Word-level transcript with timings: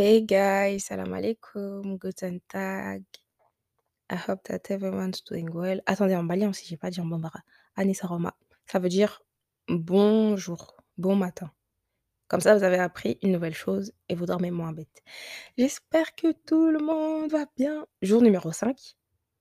Hey 0.00 0.22
guys, 0.22 0.84
salam 0.84 1.12
alaikum, 1.12 1.98
guten 1.98 2.38
Tag. 2.48 3.02
I 4.08 4.14
hope 4.14 4.44
that 4.44 4.70
everyone's 4.70 5.24
doing 5.24 5.50
well. 5.52 5.82
Attendez, 5.86 6.14
en 6.14 6.22
malien 6.22 6.50
aussi, 6.50 6.66
j'ai 6.68 6.76
pas 6.76 6.88
dit 6.88 7.00
en 7.00 7.06
bambara. 7.06 7.40
Anisaroma. 7.74 8.36
Ça 8.70 8.78
veut 8.78 8.90
dire 8.90 9.24
bonjour, 9.66 10.76
bon 10.98 11.16
matin. 11.16 11.50
Comme 12.28 12.40
ça, 12.40 12.56
vous 12.56 12.62
avez 12.62 12.78
appris 12.78 13.18
une 13.22 13.32
nouvelle 13.32 13.56
chose 13.56 13.92
et 14.08 14.14
vous 14.14 14.24
dormez 14.24 14.52
moins 14.52 14.72
bête. 14.72 15.02
J'espère 15.56 16.14
que 16.14 16.30
tout 16.46 16.70
le 16.70 16.78
monde 16.78 17.32
va 17.32 17.46
bien. 17.56 17.84
Jour 18.00 18.22
numéro 18.22 18.52
5. 18.52 18.78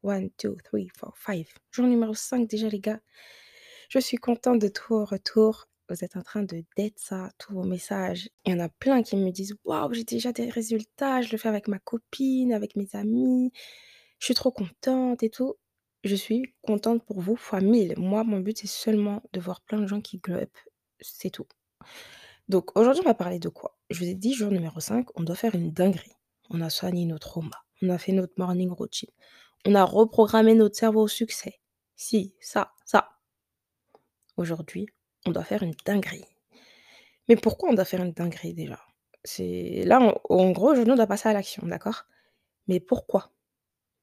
1, 0.03 0.21
2, 0.41 0.57
3, 0.63 0.79
4, 0.99 1.13
5. 1.23 1.45
Jour 1.69 1.85
numéro 1.85 2.15
5 2.15 2.47
déjà, 2.47 2.67
les 2.67 2.79
gars. 2.79 2.99
Je 3.89 3.99
suis 3.99 4.17
contente 4.17 4.57
de 4.57 4.69
tout 4.69 4.95
au 4.95 5.05
retour. 5.05 5.67
Vous 5.89 6.03
êtes 6.03 6.17
en 6.17 6.21
train 6.21 6.43
de 6.43 6.63
d'être 6.75 6.99
ça, 6.99 7.29
tous 7.37 7.53
vos 7.53 7.63
messages. 7.63 8.29
Il 8.45 8.51
y 8.51 8.55
en 8.55 8.59
a 8.59 8.69
plein 8.69 9.03
qui 9.03 9.15
me 9.15 9.31
disent 9.31 9.55
Waouh, 9.63 9.93
j'ai 9.93 10.03
déjà 10.03 10.33
des 10.33 10.49
résultats, 10.49 11.21
je 11.21 11.31
le 11.31 11.37
fais 11.37 11.47
avec 11.49 11.67
ma 11.67 11.79
copine, 11.79 12.53
avec 12.53 12.75
mes 12.75 12.89
amis. 12.93 13.51
Je 14.19 14.25
suis 14.25 14.33
trop 14.33 14.51
contente 14.51 15.23
et 15.23 15.29
tout. 15.29 15.55
Je 16.03 16.15
suis 16.15 16.53
contente 16.61 17.03
pour 17.05 17.21
vous, 17.21 17.35
fois 17.35 17.61
mille. 17.61 17.93
Moi, 17.97 18.23
mon 18.23 18.39
but, 18.39 18.57
c'est 18.57 18.67
seulement 18.67 19.23
de 19.33 19.39
voir 19.39 19.61
plein 19.61 19.79
de 19.79 19.87
gens 19.87 20.01
qui 20.01 20.17
glow. 20.19 20.39
C'est 21.01 21.29
tout. 21.29 21.47
Donc, 22.49 22.77
aujourd'hui, 22.77 23.01
on 23.03 23.07
va 23.07 23.13
parler 23.13 23.39
de 23.39 23.49
quoi? 23.49 23.77
Je 23.89 23.99
vous 23.99 24.09
ai 24.09 24.15
dit, 24.15 24.33
jour 24.33 24.51
numéro 24.51 24.79
5, 24.79 25.07
on 25.15 25.23
doit 25.23 25.35
faire 25.35 25.55
une 25.55 25.71
dinguerie. 25.71 26.13
On 26.49 26.61
a 26.61 26.69
soigné 26.69 27.05
notre 27.05 27.29
trauma. 27.29 27.65
On 27.81 27.89
a 27.89 27.97
fait 27.97 28.13
notre 28.13 28.33
morning 28.37 28.71
routine. 28.71 29.09
On 29.65 29.75
a 29.75 29.83
reprogrammé 29.83 30.53
notre 30.53 30.77
cerveau 30.77 31.01
au 31.03 31.07
succès. 31.07 31.59
Si, 31.95 32.35
ça, 32.39 32.73
ça. 32.85 33.09
Aujourd'hui, 34.37 34.87
on 35.27 35.31
doit 35.31 35.43
faire 35.43 35.63
une 35.63 35.75
dinguerie. 35.85 36.25
Mais 37.27 37.35
pourquoi 37.35 37.69
on 37.69 37.73
doit 37.73 37.85
faire 37.85 38.01
une 38.01 38.13
dinguerie 38.13 38.53
déjà? 38.53 38.79
C'est 39.23 39.83
là, 39.85 39.99
en, 39.99 40.19
en 40.29 40.51
gros, 40.51 40.71
aujourd'hui, 40.71 40.93
on 40.93 40.95
doit 40.95 41.07
passer 41.07 41.29
à 41.29 41.33
l'action, 41.33 41.65
d'accord? 41.67 42.05
Mais 42.67 42.79
pourquoi? 42.79 43.31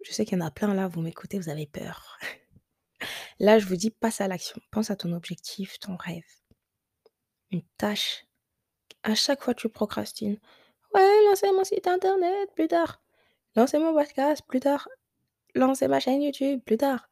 Je 0.02 0.12
sais 0.12 0.24
qu'il 0.27 0.38
y 0.38 0.43
en 0.43 0.46
a 0.46 0.51
plein 0.51 0.74
là, 0.74 0.87
vous 0.87 1.01
m'écoutez, 1.01 1.38
vous 1.38 1.49
avez 1.49 1.66
peur. 1.66 2.18
là, 3.38 3.59
je 3.59 3.66
vous 3.66 3.76
dis, 3.76 3.90
passe 3.90 4.21
à 4.21 4.29
l'action. 4.29 4.60
Pense 4.71 4.90
à 4.90 4.96
ton 4.96 5.12
objectif, 5.12 5.79
ton 5.79 5.96
rêve. 5.96 6.23
Une 7.51 7.62
tâche. 7.79 8.27
À 9.02 9.15
chaque 9.15 9.43
fois, 9.43 9.54
tu 9.54 9.68
procrastines. 9.68 10.38
Ouais, 10.95 11.24
lancer 11.29 11.51
mon 11.52 11.65
site 11.65 11.87
internet 11.87 12.51
plus 12.54 12.68
tard. 12.68 13.02
Lancer 13.56 13.79
mon 13.79 13.95
podcast 13.95 14.43
plus 14.46 14.60
tard. 14.60 14.88
Lancer 15.54 15.88
ma 15.88 16.01
chaîne 16.01 16.23
YouTube 16.23 16.60
plus 16.65 16.77
tard. 16.77 17.09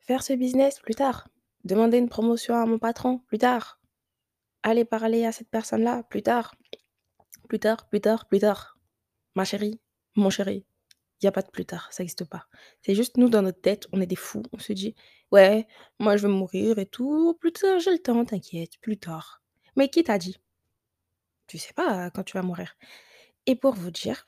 Faire 0.00 0.22
ce 0.22 0.34
business 0.34 0.80
plus 0.80 0.94
tard. 0.94 1.28
Demander 1.64 1.98
une 1.98 2.08
promotion 2.08 2.54
à 2.54 2.66
mon 2.66 2.78
patron 2.78 3.18
plus 3.20 3.38
tard. 3.38 3.80
Aller 4.62 4.84
parler 4.84 5.24
à 5.24 5.32
cette 5.32 5.48
personne-là 5.48 6.02
plus 6.04 6.22
tard. 6.22 6.54
Plus 7.48 7.58
tard, 7.58 7.88
plus 7.88 8.00
tard, 8.00 8.26
plus 8.28 8.40
tard. 8.40 8.78
Ma 9.34 9.44
chérie, 9.44 9.80
mon 10.14 10.30
chéri, 10.30 10.64
il 11.20 11.24
n'y 11.24 11.28
a 11.28 11.32
pas 11.32 11.42
de 11.42 11.50
plus 11.50 11.64
tard, 11.64 11.90
ça 11.90 12.02
n'existe 12.02 12.24
pas. 12.24 12.46
C'est 12.82 12.94
juste 12.94 13.16
nous 13.16 13.28
dans 13.28 13.42
notre 13.42 13.60
tête, 13.60 13.86
on 13.92 14.00
est 14.00 14.06
des 14.06 14.16
fous. 14.16 14.42
On 14.52 14.58
se 14.58 14.72
dit, 14.72 14.94
ouais, 15.32 15.66
moi 15.98 16.16
je 16.16 16.26
vais 16.26 16.32
mourir 16.32 16.78
et 16.78 16.86
tout. 16.86 17.34
Plus 17.40 17.52
tard, 17.52 17.78
j'ai 17.80 17.92
le 17.92 17.98
temps, 17.98 18.24
t'inquiète, 18.24 18.78
plus 18.80 18.98
tard. 18.98 19.42
Mais 19.76 19.88
qui 19.88 20.04
t'a 20.04 20.18
dit? 20.18 20.38
Tu 21.46 21.58
sais 21.58 21.72
pas 21.72 22.10
quand 22.10 22.24
tu 22.24 22.36
vas 22.36 22.42
mourir. 22.42 22.74
Et 23.46 23.56
pour 23.56 23.74
vous 23.74 23.90
dire, 23.90 24.26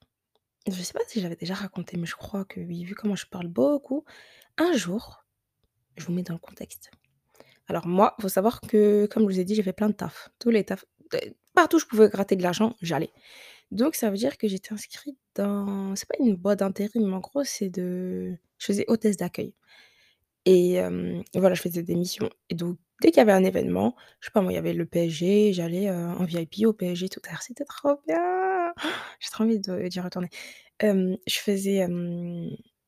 je 0.66 0.82
sais 0.82 0.92
pas 0.92 1.04
si 1.06 1.20
j'avais 1.20 1.36
déjà 1.36 1.54
raconté, 1.54 1.96
mais 1.96 2.06
je 2.06 2.16
crois 2.16 2.44
que 2.44 2.60
oui, 2.60 2.84
vu 2.84 2.94
comment 2.94 3.14
je 3.14 3.26
parle 3.26 3.48
beaucoup, 3.48 4.04
un 4.56 4.72
jour, 4.72 5.24
je 5.96 6.04
vous 6.06 6.12
mets 6.12 6.22
dans 6.22 6.34
le 6.34 6.40
contexte. 6.40 6.90
Alors 7.68 7.86
moi, 7.86 8.14
faut 8.20 8.28
savoir 8.28 8.60
que, 8.60 9.06
comme 9.06 9.22
je 9.24 9.34
vous 9.34 9.40
ai 9.40 9.44
dit, 9.44 9.54
j'ai 9.54 9.62
fait 9.62 9.72
plein 9.72 9.88
de 9.88 9.94
taf. 9.94 10.30
Tous 10.38 10.50
les 10.50 10.64
tafs, 10.64 10.84
euh, 11.14 11.18
partout 11.54 11.76
où 11.76 11.80
je 11.80 11.86
pouvais 11.86 12.08
gratter 12.08 12.36
de 12.36 12.42
l'argent, 12.42 12.76
j'allais. 12.82 13.10
Donc 13.72 13.96
ça 13.96 14.10
veut 14.10 14.16
dire 14.18 14.38
que 14.38 14.48
j'étais 14.48 14.72
inscrite 14.74 15.18
dans 15.36 15.96
c'est 15.96 16.08
pas 16.08 16.16
une 16.20 16.36
boîte 16.36 16.60
d'intérim, 16.60 17.06
mais 17.08 17.14
en 17.16 17.20
gros, 17.20 17.44
c'est 17.44 17.70
de 17.70 18.36
je 18.58 18.66
faisais 18.66 18.84
hôtesse 18.88 19.16
d'accueil 19.18 19.54
et 20.46 20.74
hem, 20.74 21.22
voilà, 21.34 21.54
je 21.54 21.60
faisais 21.62 21.82
des 21.82 21.94
missions 21.96 22.30
et 22.50 22.54
donc 22.56 22.78
dès 23.02 23.10
qu'il 23.10 23.18
y 23.18 23.20
avait 23.22 23.32
un 23.32 23.44
événement, 23.44 23.94
je 24.20 24.26
sais 24.28 24.32
pas 24.32 24.40
moi, 24.42 24.52
il 24.52 24.56
y 24.56 24.58
avait 24.58 24.72
le 24.74 24.86
PSG, 24.86 25.52
j'allais, 25.54 25.88
heu, 25.90 25.94
en 25.94 26.24
VIP 26.24 26.64
au 26.66 26.72
PSG 26.74 27.08
tout 27.10 27.20
à 27.28 27.32
l'heure, 27.32 27.42
c'était 27.42 27.64
trop 27.66 27.96
bien! 28.08 28.72
J'ai 29.20 29.30
trop 29.30 29.44
envie 29.44 29.58
d'y 29.60 30.00
retourner. 30.00 30.28
Je 30.82 31.16
faisais, 31.38 31.86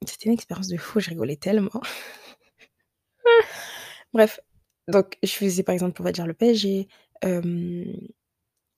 c'était 0.07 0.27
une 0.29 0.35
expérience 0.35 0.69
de 0.69 0.77
fou, 0.77 1.01
je 1.01 1.11
rigolais 1.11 1.37
tellement. 1.37 1.81
Bref, 4.15 4.41
donc 4.89 5.19
je 5.23 5.33
faisais 5.33 5.63
par 5.63 5.75
exemple, 5.75 6.01
on 6.01 6.05
va 6.05 6.13
dire 6.13 6.27
le 6.27 6.35
PSG, 6.35 6.89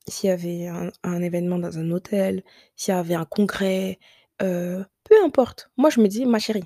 s'il 0.09 0.29
y 0.31 0.33
avait 0.33 0.69
un 1.05 1.23
événement 1.23 1.59
dans 1.59 1.79
un 1.79 1.91
hôtel, 1.93 2.45
s'il 2.77 2.95
y 2.95 2.97
avait 2.99 3.15
un 3.15 3.25
congrès, 3.27 3.99
peu 4.39 4.85
importe. 5.25 5.71
Moi, 5.79 5.91
je 5.91 6.01
me 6.01 6.09
dis: 6.09 6.27
«Ma 6.27 6.39
chérie, 6.41 6.65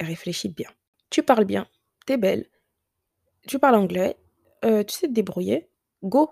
réfléchis 0.00 0.50
bien. 0.50 0.70
Tu 1.10 1.22
parles 1.24 1.44
bien, 1.46 1.68
tu 2.06 2.14
es 2.14 2.18
belle, 2.18 2.46
tu 3.48 3.58
parles 3.60 3.76
anglais, 3.76 4.16
tu 4.64 4.68
sais 4.94 5.08
te 5.08 5.12
débrouiller, 5.12 5.70
go!» 6.04 6.30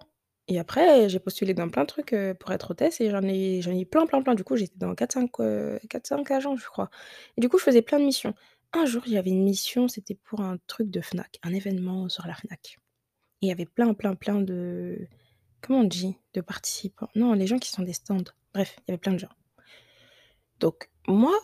et 0.49 0.59
après, 0.61 1.09
j'ai 1.11 1.21
postulé 1.21 1.55
dans 1.55 1.69
plein 1.71 1.83
de 1.85 1.89
trucs, 1.89 2.15
pour 2.41 2.53
être 2.53 2.73
hôtesse 2.73 3.01
et 3.03 3.11
j'en 3.11 3.23
ai 3.25 3.63
j'en 3.63 3.73
plein, 3.85 4.07
plein, 4.07 4.23
plein. 4.23 4.35
Du 4.37 4.45
coup, 4.45 4.57
j'étais 4.57 4.77
dans 4.79 4.95
4-5, 4.95 5.31
heu, 5.41 5.81
4-5 5.91 6.31
agences, 6.33 6.61
je 6.63 6.67
crois 6.69 6.91
et 7.37 7.41
du 7.43 7.49
coup, 7.51 7.59
je 7.59 7.65
faisais 7.65 7.83
plein 7.83 8.01
de 8.01 8.05
missions. 8.07 8.35
Un 8.73 8.85
jour, 8.85 9.03
avait 9.17 9.31
une 9.31 9.45
mission, 9.45 9.89
c'était 9.89 10.15
pour 10.15 10.41
un 10.41 10.59
truc 10.67 10.91
de 10.91 11.01
Fnac, 11.01 11.39
un 11.43 11.55
événement 11.55 12.09
sur 12.09 12.27
la 12.27 12.35
Fnac 12.35 12.79
et 13.41 13.47
il 13.47 13.49
y 13.49 13.53
avait 13.53 13.67
plein, 13.67 13.95
plein, 13.95 14.15
plein 14.15 14.41
de 14.41 15.07
comment 15.61 15.81
on 15.81 15.85
dit? 15.85 16.17
De 16.35 16.41
participants? 16.41 17.09
Non, 17.15 17.35
les 17.35 17.47
gens 17.47 17.59
qui 17.59 17.71
sont 17.71 17.83
des 17.83 17.93
stands. 17.93 18.25
Bref, 18.53 18.77
il 18.79 18.83
y 18.89 18.91
avait 18.91 18.99
plein 18.99 19.13
de 19.13 19.19
gens. 19.19 19.33
Donc 20.61 20.91
moi 21.07 21.39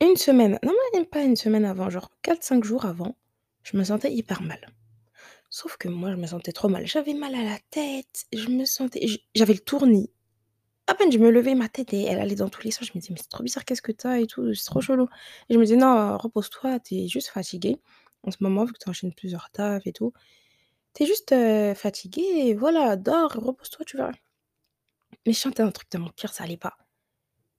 une 0.00 0.16
semaine, 0.16 0.58
non 0.62 0.72
même 0.94 1.06
pas 1.06 1.22
une 1.22 1.36
semaine 1.36 1.64
avant, 1.64 1.90
genre 1.90 2.10
4-5 2.24 2.64
jours 2.64 2.86
avant, 2.86 3.16
je 3.62 3.76
me 3.76 3.84
sentais 3.84 4.12
hyper 4.12 4.40
mal. 4.42 4.66
Sauf 5.50 5.76
que 5.76 5.88
moi, 5.88 6.12
je 6.12 6.16
me 6.16 6.26
sentais 6.26 6.52
trop 6.52 6.68
mal. 6.68 6.86
J'avais 6.86 7.12
mal 7.12 7.34
à 7.34 7.42
la 7.42 7.58
tête, 7.70 8.24
je 8.32 8.48
me 8.48 8.64
sentais 8.64 9.04
j'avais 9.34 9.54
le 9.54 9.60
tournis. 9.60 10.10
À 10.90 10.94
peine 10.96 11.12
je 11.12 11.18
me 11.18 11.30
levais, 11.30 11.54
ma 11.54 11.68
tête 11.68 11.92
et 11.94 12.02
elle 12.02 12.18
allait 12.18 12.34
dans 12.34 12.48
tous 12.48 12.64
les 12.64 12.72
sens. 12.72 12.88
Je 12.88 12.92
me 12.96 13.00
disais: 13.00 13.12
«Mais 13.12 13.20
c'est 13.22 13.28
trop 13.28 13.44
bizarre, 13.44 13.64
qu'est-ce 13.64 13.80
que 13.80 13.92
tu 13.92 14.08
as 14.08 14.18
et 14.18 14.26
tout? 14.26 14.52
C'est 14.54 14.64
trop 14.66 14.80
chelou» 14.80 15.06
et 15.48 15.54
je 15.54 15.58
me 15.58 15.64
disais: 15.64 15.76
«Non, 15.76 16.18
repose-toi, 16.18 16.80
tu 16.80 16.96
es 16.96 17.06
juste 17.06 17.28
fatiguée 17.28 17.80
en 18.24 18.32
ce 18.32 18.38
moment 18.40 18.64
vu 18.64 18.72
que 18.72 18.78
tu 18.82 18.88
enchaînes 18.90 19.14
plusieurs 19.14 19.50
tafs 19.50 19.86
et 19.86 19.92
tout. 19.92 20.12
Tu 20.94 21.04
es 21.04 21.06
juste, 21.06 21.32
heu, 21.32 21.74
fatiguée 21.74 22.54
voilà, 22.54 22.96
dors, 22.96 23.32
repose-toi, 23.34 23.84
tu 23.86 23.98
verras». 23.98 24.12
Mais 25.26 25.32
je 25.32 25.38
sentais 25.38 25.62
un 25.62 25.70
truc 25.70 25.90
dans 25.92 26.00
mon 26.00 26.10
cœur, 26.10 26.32
ça 26.32 26.44
allait 26.44 26.56
pas. 26.56 26.76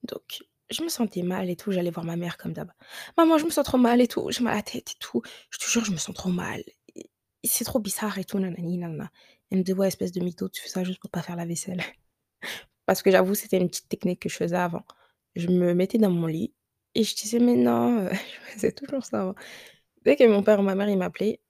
Donc 0.03 0.43
je 0.71 0.83
me 0.83 0.89
sentais 0.89 1.23
mal 1.23 1.49
et 1.49 1.55
tout, 1.57 1.71
j'allais 1.71 1.91
voir 1.91 2.05
ma 2.05 2.15
mère 2.17 2.37
comme 2.37 2.53
d'hab. 2.53 2.71
«Maman, 3.17 3.37
je 3.39 3.45
me 3.45 3.51
sens 3.51 3.65
trop 3.65 3.77
mal 3.79 4.01
et 4.01 4.07
tout, 4.07 4.29
j'ai 4.31 4.43
mal 4.43 4.53
à 4.53 4.57
la 4.57 4.63
tête 4.63 4.91
et 4.91 4.99
tout. 4.99 5.21
Je 5.51 5.59
te 5.59 5.65
jure, 5.65 5.85
je 5.85 5.91
me 5.91 5.97
sens 5.97 6.15
trop 6.15 6.29
mal 6.31 6.63
c'est 7.45 7.65
trop 7.65 7.79
bizarre 7.79 8.17
et 8.19 8.25
tout, 8.25 8.39
nanani 8.39 8.77
nanana». 8.77 9.11
Elle 9.51 9.59
me 9.59 9.63
dit: 9.63 9.73
«Ouais, 9.73 9.87
espèce 9.89 10.11
de 10.13 10.21
mytho, 10.21 10.49
tu 10.49 10.61
fais 10.61 10.69
ça 10.69 10.83
juste 10.83 10.99
pour 11.01 11.11
pas 11.11 11.21
faire 11.23 11.35
la 11.37 11.45
vaisselle». 11.45 11.83
Parce 12.85 13.01
que 13.03 13.11
j'avoue, 13.11 13.35
c'était 13.35 13.57
une 13.57 13.69
petite 13.69 13.89
technique 13.89 14.21
que 14.21 14.29
je 14.29 14.35
faisais 14.35 14.55
avant. 14.55 14.83
Je 15.35 15.47
me 15.47 15.73
mettais 15.73 15.97
dans 15.97 16.09
mon 16.11 16.27
lit 16.27 16.53
et 16.95 17.03
je 17.03 17.15
disais: 17.15 17.39
«Mais 17.39 17.55
non», 17.55 18.05
heu, 18.07 18.09
je 18.47 18.53
faisais 18.53 18.71
toujours 18.71 19.05
ça 19.05 19.21
avant. 19.21 19.35
Dès 20.05 20.15
que 20.17 20.25
mon 20.27 20.43
père 20.43 20.59
ou 20.59 20.63
ma 20.63 20.75
mère, 20.75 20.89
ils 20.89 20.97
m'appelaient 20.97 21.41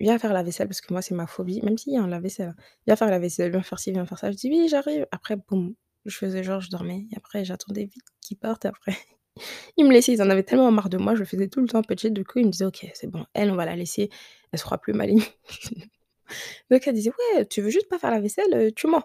«Viens 0.00 0.18
faire 0.18 0.32
la 0.32 0.42
vaisselle» 0.42 0.66
parce 0.68 0.80
que 0.80 0.92
moi, 0.92 1.02
c'est 1.02 1.14
ma 1.14 1.26
phobie, 1.26 1.60
même 1.62 1.76
s'il 1.78 1.92
y 1.92 1.96
a 1.96 2.02
un 2.02 2.06
lave-vaisselle. 2.08 2.54
«Viens 2.86 2.96
faire 2.96 3.10
la 3.10 3.18
vaisselle, 3.18 3.50
viens 3.50 3.62
faire 3.62 3.78
ci, 3.78 3.92
viens 3.92 4.06
faire 4.06 4.18
ça». 4.18 4.30
Je 4.32 4.36
dis: 4.36 4.48
«Oui, 4.50 4.66
j'arrive». 4.68 5.06
Après, 5.12 5.36
boum, 5.36 5.74
je 6.06 6.16
faisais 6.16 6.42
genre 6.42 6.60
je 6.62 6.70
dormais 6.70 7.06
après 7.14 7.44
j'attendais 7.44 7.84
vite 7.84 8.04
qu'ils 8.22 8.38
partent 8.38 8.64
après 8.64 8.96
ils 9.78 9.84
me 9.86 9.92
laissaient. 9.92 10.12
Ils 10.14 10.22
en 10.22 10.30
avaient 10.30 10.42
tellement 10.44 10.70
marre 10.72 10.90
de 10.90 10.98
moi, 10.98 11.14
je 11.14 11.20
le 11.20 11.26
faisais 11.26 11.48
tout 11.48 11.60
le 11.62 11.68
temps 11.68 11.82
petite, 11.82 12.14
du 12.14 12.24
coup, 12.24 12.38
ils 12.40 12.46
me 12.46 12.52
disaient: 12.52 12.66
«OK, 12.66 12.86
c'est 12.94 13.08
bon, 13.10 13.26
elle, 13.34 13.50
on 13.52 13.56
va 13.56 13.66
la 13.66 13.76
laisser, 13.76 14.10
elle 14.52 14.58
sera 14.60 14.78
plus 14.78 14.94
maligne». 14.94 15.22
Donc 16.70 16.86
elle 16.86 16.94
disait: 16.94 17.10
«Ouais, 17.36 17.46
tu 17.46 17.60
veux 17.62 17.70
juste 17.70 17.88
pas 17.88 17.98
faire 17.98 18.10
la 18.10 18.20
vaisselle, 18.20 18.52
heu, 18.54 18.72
tu 18.72 18.86
mens». 18.86 19.04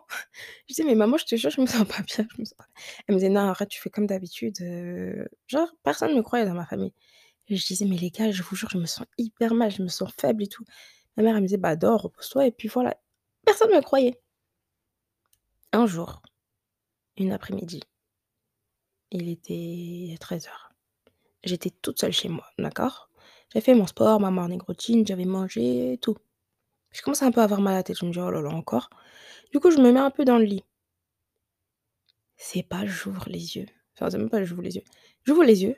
Je 0.70 0.74
disais: 0.76 0.84
«Mais 0.84 0.96
maman, 0.96 1.18
je 1.18 1.26
te 1.26 1.36
jure, 1.36 1.50
je 1.52 1.62
me 1.62 1.66
sens 1.68 1.88
pas 1.88 2.02
bien, 2.04 2.28
je 2.36 2.42
me 2.42 2.46
sens 2.46 2.56
pas» 2.58 2.66
elle 3.08 3.16
me 3.16 3.20
disait: 3.20 3.30
«Non, 3.30 3.42
arrête, 3.42 3.70
tu 3.70 3.82
fais 3.82 3.90
comme 3.90 4.08
d'habitude, 4.08 4.58
heu». 4.62 5.28
Genre 5.48 5.70
personne 5.84 6.16
me 6.16 6.22
croyait 6.24 6.46
dans 6.46 6.54
ma 6.54 6.66
famille 6.66 6.94
je 7.50 7.66
disais: 7.68 7.86
«Mais 7.86 7.98
les 7.98 8.12
gars, 8.12 8.32
je 8.32 8.44
vous 8.44 8.56
jure, 8.58 8.70
je 8.72 8.78
me 8.80 8.86
sens 8.88 9.06
hyper 9.18 9.54
mal, 9.56 9.72
je 9.72 9.82
me 9.84 9.88
sens 9.90 10.12
faible 10.20 10.44
et 10.44 10.48
tout». 10.48 10.66
Ma 11.18 11.24
mère, 11.24 11.36
elle 11.38 11.44
me 11.44 11.48
disait: 11.48 11.58
«Bah 11.60 11.76
dors, 11.78 12.04
repose-toi» 12.04 12.48
et 12.48 12.52
puis 12.52 12.68
voilà. 12.70 12.98
Personne 13.46 13.72
me 13.72 13.82
croyait. 13.82 14.20
Un 15.74 15.86
jour, 15.86 16.24
une 17.18 17.34
après-midi, 17.34 17.82
il 19.12 19.30
était 19.30 20.16
13:00. 20.20 20.72
J'étais 21.44 21.72
toute 21.72 22.00
seule 22.00 22.12
chez 22.14 22.30
moi, 22.30 22.46
d'accord? 22.60 23.10
J'avais 23.54 23.64
fait 23.66 23.76
mon 23.76 23.88
sport, 23.88 24.20
ma 24.20 24.32
morning 24.32 24.62
routine, 24.62 25.06
j'avais 25.08 25.26
mangé 25.26 26.00
tout. 26.02 26.18
Je 26.96 27.02
commençais 27.02 27.26
un 27.26 27.32
peu 27.32 27.42
à 27.42 27.44
avoir 27.44 27.60
mal 27.62 27.74
à 27.74 27.78
la 27.78 27.84
tête, 27.84 27.98
je 28.00 28.06
me 28.06 28.12
dis: 28.12 28.20
«Oh 28.20 28.32
là 28.32 28.42
là, 28.42 28.50
encore». 28.50 28.90
Du 29.52 29.60
coup, 29.60 29.72
je 29.72 29.80
me 29.80 29.92
mets 29.92 30.00
un 30.00 30.12
peu 30.12 30.26
dans 30.26 30.38
le 30.38 30.46
lit. 30.46 30.64
C'est 32.38 32.64
pas 32.64 32.86
j'ouvre 32.86 33.30
les 33.30 33.56
yeux, 33.58 33.66
enfin, 33.96 34.10
c'est 34.10 34.18
même 34.18 34.30
pas 34.30 34.44
j'ouvre 34.44 34.62
les 34.62 34.76
yeux. 34.76 34.84
J'ouvre 35.26 35.44
les 35.44 35.64
yeux 35.64 35.76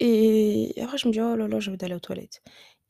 et 0.00 0.72
après 0.82 0.96
je 0.98 1.06
me 1.08 1.12
dis: 1.12 1.20
«Oh 1.20 1.36
là 1.36 1.46
là, 1.48 1.60
j'ai 1.60 1.68
envie 1.70 1.78
d'aller 1.78 1.94
aux 1.94 2.00
toilettes» 2.00 2.42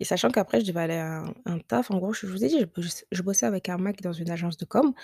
et 0.03 0.05
sachant 0.05 0.31
qu'après 0.31 0.61
je 0.63 0.67
devais 0.67 0.81
aller 0.81 0.95
à 0.97 1.25
un 1.45 1.59
taf, 1.59 1.91
en 1.91 1.99
gros, 1.99 2.13
je 2.15 2.27
vous 2.27 2.43
ai 2.45 2.49
dit, 2.49 2.59
je 2.79 2.89
je 3.13 3.23
bossais 3.23 3.45
avec 3.47 3.69
un 3.69 3.77
mec 3.79 4.01
dans 4.01 4.13
une 4.15 4.31
agence 4.31 4.57
de 4.57 4.65
com. 4.65 4.95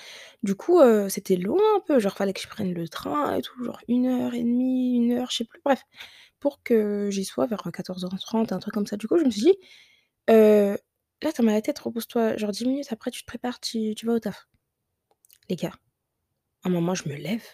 Du 0.44 0.54
coup, 0.56 0.80
heu, 0.82 1.08
c'était 1.08 1.36
loin 1.38 1.62
un 1.78 1.80
peu, 1.80 1.98
genre 2.00 2.14
fallait 2.18 2.34
que 2.34 2.42
je 2.42 2.48
prenne 2.48 2.74
le 2.74 2.88
train 2.90 3.34
et 3.36 3.42
tout, 3.42 3.64
genre 3.64 3.80
1 3.88 4.06
heure 4.06 4.34
et 4.34 4.42
demie, 4.44 4.98
1 4.98 5.12
heure, 5.14 5.30
je 5.32 5.38
sais 5.38 5.44
plus, 5.46 5.62
bref, 5.64 5.82
pour 6.40 6.62
que 6.62 7.10
j'y 7.10 7.24
sois 7.26 7.46
vers, 7.46 7.66
heu, 7.66 7.72
14:30, 7.72 8.52
un 8.52 8.58
truc 8.60 8.74
comme 8.74 8.86
ça. 8.86 8.96
Du 8.98 9.08
coup, 9.08 9.18
je 9.18 9.24
me 9.24 9.30
suis 9.30 9.42
dit: 9.42 9.54
«Heu, 10.30 10.78
là, 11.22 11.32
tu 11.32 11.40
as 11.40 11.44
mal 11.44 11.54
à 11.54 11.58
la 11.58 11.62
tête, 11.62 11.78
repose-toi, 11.78 12.36
genre 12.36 12.50
10 12.52 12.66
minutes 12.66 12.92
après 12.92 13.10
tu 13.10 13.22
te 13.22 13.26
prépares, 13.26 13.60
tu 13.60 13.94
vas 14.04 14.14
au 14.14 14.20
taf». 14.20 14.48
Les 15.48 15.56
gars, 15.56 15.72
à 16.64 16.68
un 16.68 16.70
moment, 16.70 16.94
je 16.94 17.08
me 17.08 17.14
lève 17.16 17.44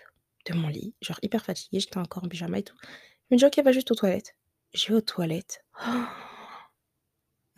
de 0.47 0.55
mon 0.55 0.69
lit, 0.69 0.95
genre 1.03 1.19
hyper 1.23 1.45
fatiguée, 1.45 1.81
j'étais 1.81 1.99
encore 1.99 2.25
en 2.25 2.29
pyjama 2.29 2.59
et 2.59 2.63
tout. 2.65 2.77
Je 3.31 3.35
me 3.35 3.39
dis: 3.39 3.45
«OK, 3.47 3.59
va 3.65 3.73
juste 3.73 3.91
aux 3.91 3.95
toilettes». 3.95 4.37
Je 4.75 4.89
vais 4.89 4.95
aux 4.95 5.01
toilettes. 5.03 5.65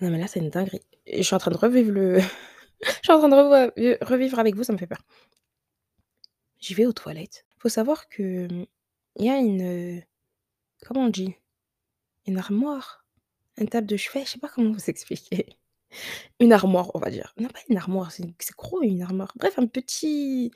Non 0.01 0.11
mais 0.11 0.19
là, 0.19 0.27
c'est 0.27 0.41
une 0.41 0.51
dinguerie 0.51 0.83
et 1.07 1.19
je 1.19 1.23
suis 1.23 1.35
en 1.35 1.39
train 1.39 1.51
de 1.51 1.57
revivre 1.57 1.91
le 1.93 2.19
je 2.83 2.91
suis 3.03 3.13
en 3.13 3.19
train 3.19 3.29
de 3.29 3.81
heu, 3.81 3.99
revivre 4.03 4.39
avec 4.39 4.57
vous, 4.57 4.65
ça 4.65 4.73
me 4.73 4.79
fait 4.79 4.87
peur. 4.87 5.03
J'y 6.59 6.75
vais 6.75 6.87
aux 6.87 6.93
toilettes. 6.93 7.47
Faut 7.59 7.69
savoir 7.69 8.09
que, 8.09 8.53
mmh, 8.53 8.67
il 9.17 9.25
y 9.25 9.31
a 9.31 9.37
une, 9.39 9.63
heu, 9.99 10.03
comment 10.87 11.03
on 11.07 11.09
dit? 11.11 11.35
Une 12.27 12.39
armoire? 12.39 13.07
Une 13.59 13.69
table 13.69 13.87
de 13.87 13.97
chevet? 13.97 14.25
Je 14.27 14.33
sais 14.33 14.39
pas 14.41 14.49
comment 14.51 14.73
vous 14.73 14.85
expliquer. 14.91 15.59
Une 16.41 16.53
armoire, 16.53 16.91
on 16.95 16.99
va 16.99 17.11
dire. 17.11 17.33
Non, 17.39 17.49
pas 17.49 17.61
une 17.69 17.77
armoire, 17.77 18.13
c'est 18.13 18.25
gros 18.57 18.83
une 18.83 19.03
armoire. 19.03 19.33
Bref, 19.37 19.59
un 19.59 19.67
petit 19.67 20.51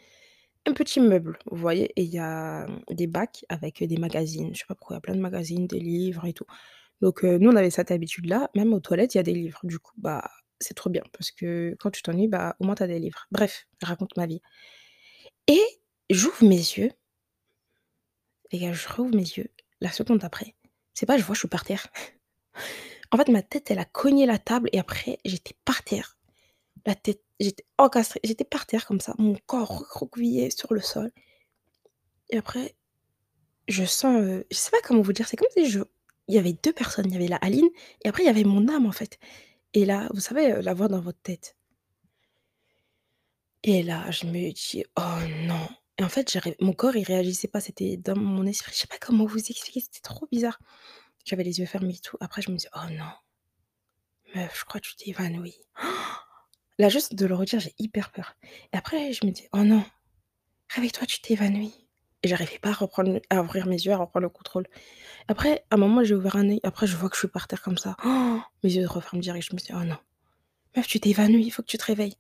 un 0.67 0.73
petit 0.75 1.01
meuble, 1.01 1.39
vous 1.51 1.57
voyez? 1.57 1.93
Et 1.97 2.03
il 2.03 2.11
y 2.11 2.19
a, 2.19 2.67
mmh, 2.67 2.95
des 2.95 3.07
bacs 3.07 3.45
avec, 3.49 3.83
des 3.83 3.97
magazines. 3.97 4.51
Je 4.55 4.61
sais 4.61 4.67
pas 4.69 4.75
pourquoi, 4.75 4.97
il 4.97 4.99
y 4.99 5.01
a 5.01 5.01
plein 5.03 5.15
de 5.17 5.21
magazines, 5.21 5.67
des 5.67 5.81
livres 5.81 6.25
et 6.27 6.33
tout. 6.35 6.47
Donc 7.03 7.25
heu, 7.25 7.39
nous, 7.39 7.51
on 7.51 7.57
avait 7.57 7.71
cette 7.71 7.91
habitude-là, 7.91 8.51
même 8.57 8.73
aux 8.75 8.81
toilettes, 8.81 9.15
il 9.15 9.19
y 9.19 9.21
a 9.21 9.25
des 9.25 9.35
livres. 9.35 9.61
Du 9.65 9.79
coup, 9.79 9.95
bah, 9.99 10.31
c'est 10.61 10.75
trop 10.75 10.91
bien 10.91 11.03
parce 11.13 11.31
que 11.31 11.77
quand 11.81 11.91
tu 11.91 12.03
t'ennuies, 12.03 12.29
bah, 12.29 12.57
au 12.61 12.67
moins 12.67 12.75
tu 12.77 12.83
as 12.85 12.89
des 12.89 12.99
livres. 13.01 13.27
Bref, 13.33 13.67
je 13.81 13.87
raconte 13.87 14.17
ma 14.17 14.27
vie 14.27 14.43
et 15.49 15.63
j'ouvre 16.11 16.45
mes 16.45 16.57
yeux 16.57 16.91
les 18.53 18.59
gars, 18.59 18.73
je 18.73 18.89
rouvre 18.89 19.15
mes 19.15 19.23
yeux, 19.23 19.49
la 19.81 19.91
seconde 19.93 20.19
d'après, 20.19 20.55
c'est 20.95 21.07
pas 21.07 21.19
je 21.19 21.23
vois, 21.23 21.35
je 21.35 21.41
suis 21.41 21.49
par 21.49 21.65
terre. 21.65 21.87
En 23.13 23.17
fait, 23.19 23.29
ma 23.29 23.43
tête, 23.43 23.71
elle 23.71 23.79
a 23.79 23.85
cogné 23.85 24.25
la 24.27 24.39
table 24.39 24.69
et 24.73 24.79
après, 24.79 25.19
j'étais 25.25 25.55
par 25.65 25.83
terre. 25.83 26.17
La 26.87 26.95
tête 26.97 27.23
j'étais 27.41 27.65
encastrée, 27.79 28.21
j'étais 28.25 28.45
par 28.45 28.67
terre 28.67 28.87
comme 28.87 29.01
ça, 29.01 29.15
mon 29.19 29.37
corps 29.47 29.79
recroquevillé 29.81 30.51
sur 30.51 30.75
le 30.75 30.81
sol. 30.83 31.13
Et 32.31 32.37
après, 32.39 32.75
je 33.69 33.85
sens, 33.85 34.21
heu, 34.23 34.47
je 34.51 34.57
sais 34.57 34.71
pas 34.73 34.81
comment 34.85 35.03
vous 35.03 35.13
dire, 35.15 35.29
c'est 35.29 35.37
comme 35.39 35.49
si 35.55 35.69
je 35.71 35.81
il 36.29 36.35
y 36.37 36.39
avait 36.39 36.55
2 36.65 36.73
personnes, 36.73 37.07
il 37.09 37.15
y 37.15 37.17
avait 37.17 37.29
la 37.29 37.37
Aline 37.37 37.69
et 38.05 38.09
après 38.09 38.23
il 38.25 38.27
y 38.27 38.31
avait 38.31 38.45
mon 38.45 38.69
âme, 38.69 38.87
en 38.87 38.93
fait. 38.93 39.19
Et 39.75 39.85
là, 39.87 40.09
vous 40.15 40.21
savez, 40.21 40.53
heu, 40.55 40.61
la 40.63 40.75
voix 40.75 40.89
dans 40.89 41.01
votre 41.01 41.21
tête. 41.23 41.57
Et 43.63 43.83
là, 43.83 44.11
je 44.11 44.27
me 44.27 44.53
dis: 44.53 44.85
«Oh 44.97 45.03
non» 45.47 45.69
et 46.01 46.05
en 46.05 46.09
fait, 46.09 46.39
mon 46.61 46.73
corps, 46.73 46.95
il 46.97 47.03
réagissait 47.03 47.49
pas, 47.49 47.61
c'était 47.61 47.97
dans 47.97 48.15
mon 48.17 48.47
esprit, 48.47 48.71
je 48.73 48.79
sais 48.79 48.87
pas 48.87 48.99
comment 49.01 49.27
vous 49.27 49.39
expliquer, 49.39 49.81
c'était 49.81 49.99
trop 50.01 50.27
bizarre. 50.31 50.61
J'avais 51.25 51.45
les 51.45 51.59
yeux 51.61 51.67
fermés 51.67 51.95
et 51.95 51.99
tout. 52.01 52.17
Après, 52.21 52.43
je 52.43 52.51
me 52.51 52.57
dis: 52.57 52.67
«Oh 52.75 52.91
non, 52.91 53.11
meuf, 54.35 54.59
je 54.59 54.65
crois 54.65 54.81
que 54.81 54.87
tu 54.87 54.97
t'es 54.97 55.11
évanouie». 55.11 55.57
Là, 56.79 56.89
juste 56.89 57.15
de 57.15 57.27
le 57.27 57.35
redire, 57.35 57.61
j'ai 57.61 57.75
hyper 57.79 58.11
peur 58.13 58.37
et 58.73 58.77
après, 58.77 59.13
je 59.13 59.27
me 59.27 59.31
dis: 59.33 59.49
«Oh 59.53 59.63
non, 59.65 59.85
réveille-toi, 60.69 61.07
tu 61.07 61.21
t'es 61.21 61.35
évanouie» 61.35 61.75
et 62.23 62.29
j'arrivais 62.29 62.59
pas 62.59 62.71
à 62.71 62.73
reprendre 62.73 63.21
à 63.31 63.43
ouvrir 63.43 63.67
mes 63.67 63.77
yeux, 63.77 63.93
à 63.93 63.97
reprendre 63.97 64.25
le 64.25 64.29
contrôle. 64.31 64.67
Après, 65.29 65.65
à 65.71 65.75
un 65.77 65.79
moment, 65.79 66.03
j'ai 66.05 66.15
ouvert 66.15 66.37
un 66.37 66.49
œil, 66.51 66.61
après 66.65 66.87
je 66.87 66.97
vois 66.97 67.09
que 67.09 67.15
je 67.17 67.21
suis 67.21 67.29
par 67.29 67.47
terre 67.49 67.63
comme 67.63 67.79
ça. 67.79 67.97
Mes 68.65 68.73
yeux 68.75 68.85
se 68.85 68.89
referment 68.89 69.21
direct, 69.21 69.47
je 69.49 69.55
me 69.55 69.61
dis: 69.61 69.73
«Oh 69.75 69.85
non, 69.85 69.99
meuf, 70.77 70.87
tu 70.87 71.01
t'es 71.01 71.11
évanouie, 71.11 71.45
il 71.45 71.51
faut 71.51 71.63
que 71.63 71.69
tu 71.69 71.79
te 71.79 71.85
réveilles» 71.85 72.17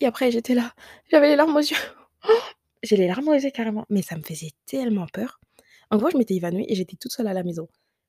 et 0.00 0.06
après 0.06 0.30
j'étais 0.30 0.54
là, 0.54 0.74
j'avais 1.10 1.28
les 1.28 1.36
larmes 1.36 1.56
aux 1.56 1.60
yeux. 1.60 1.76
J'ai 2.84 2.96
les 2.96 3.08
larmes 3.08 3.28
aux 3.28 3.34
yeux 3.34 3.50
carrément, 3.50 3.86
mais 3.90 4.02
ça 4.02 4.16
me 4.16 4.22
faisait 4.22 4.52
tellement 4.66 5.06
peur. 5.12 5.40
En 5.90 5.96
gros, 5.96 6.10
je 6.10 6.16
m'étais 6.16 6.34
évanouie 6.34 6.64
et 6.68 6.76
j'étais 6.76 6.96
toute 6.96 7.10
seule 7.12 7.26
à 7.26 7.32
la 7.32 7.42
maison. 7.42 7.68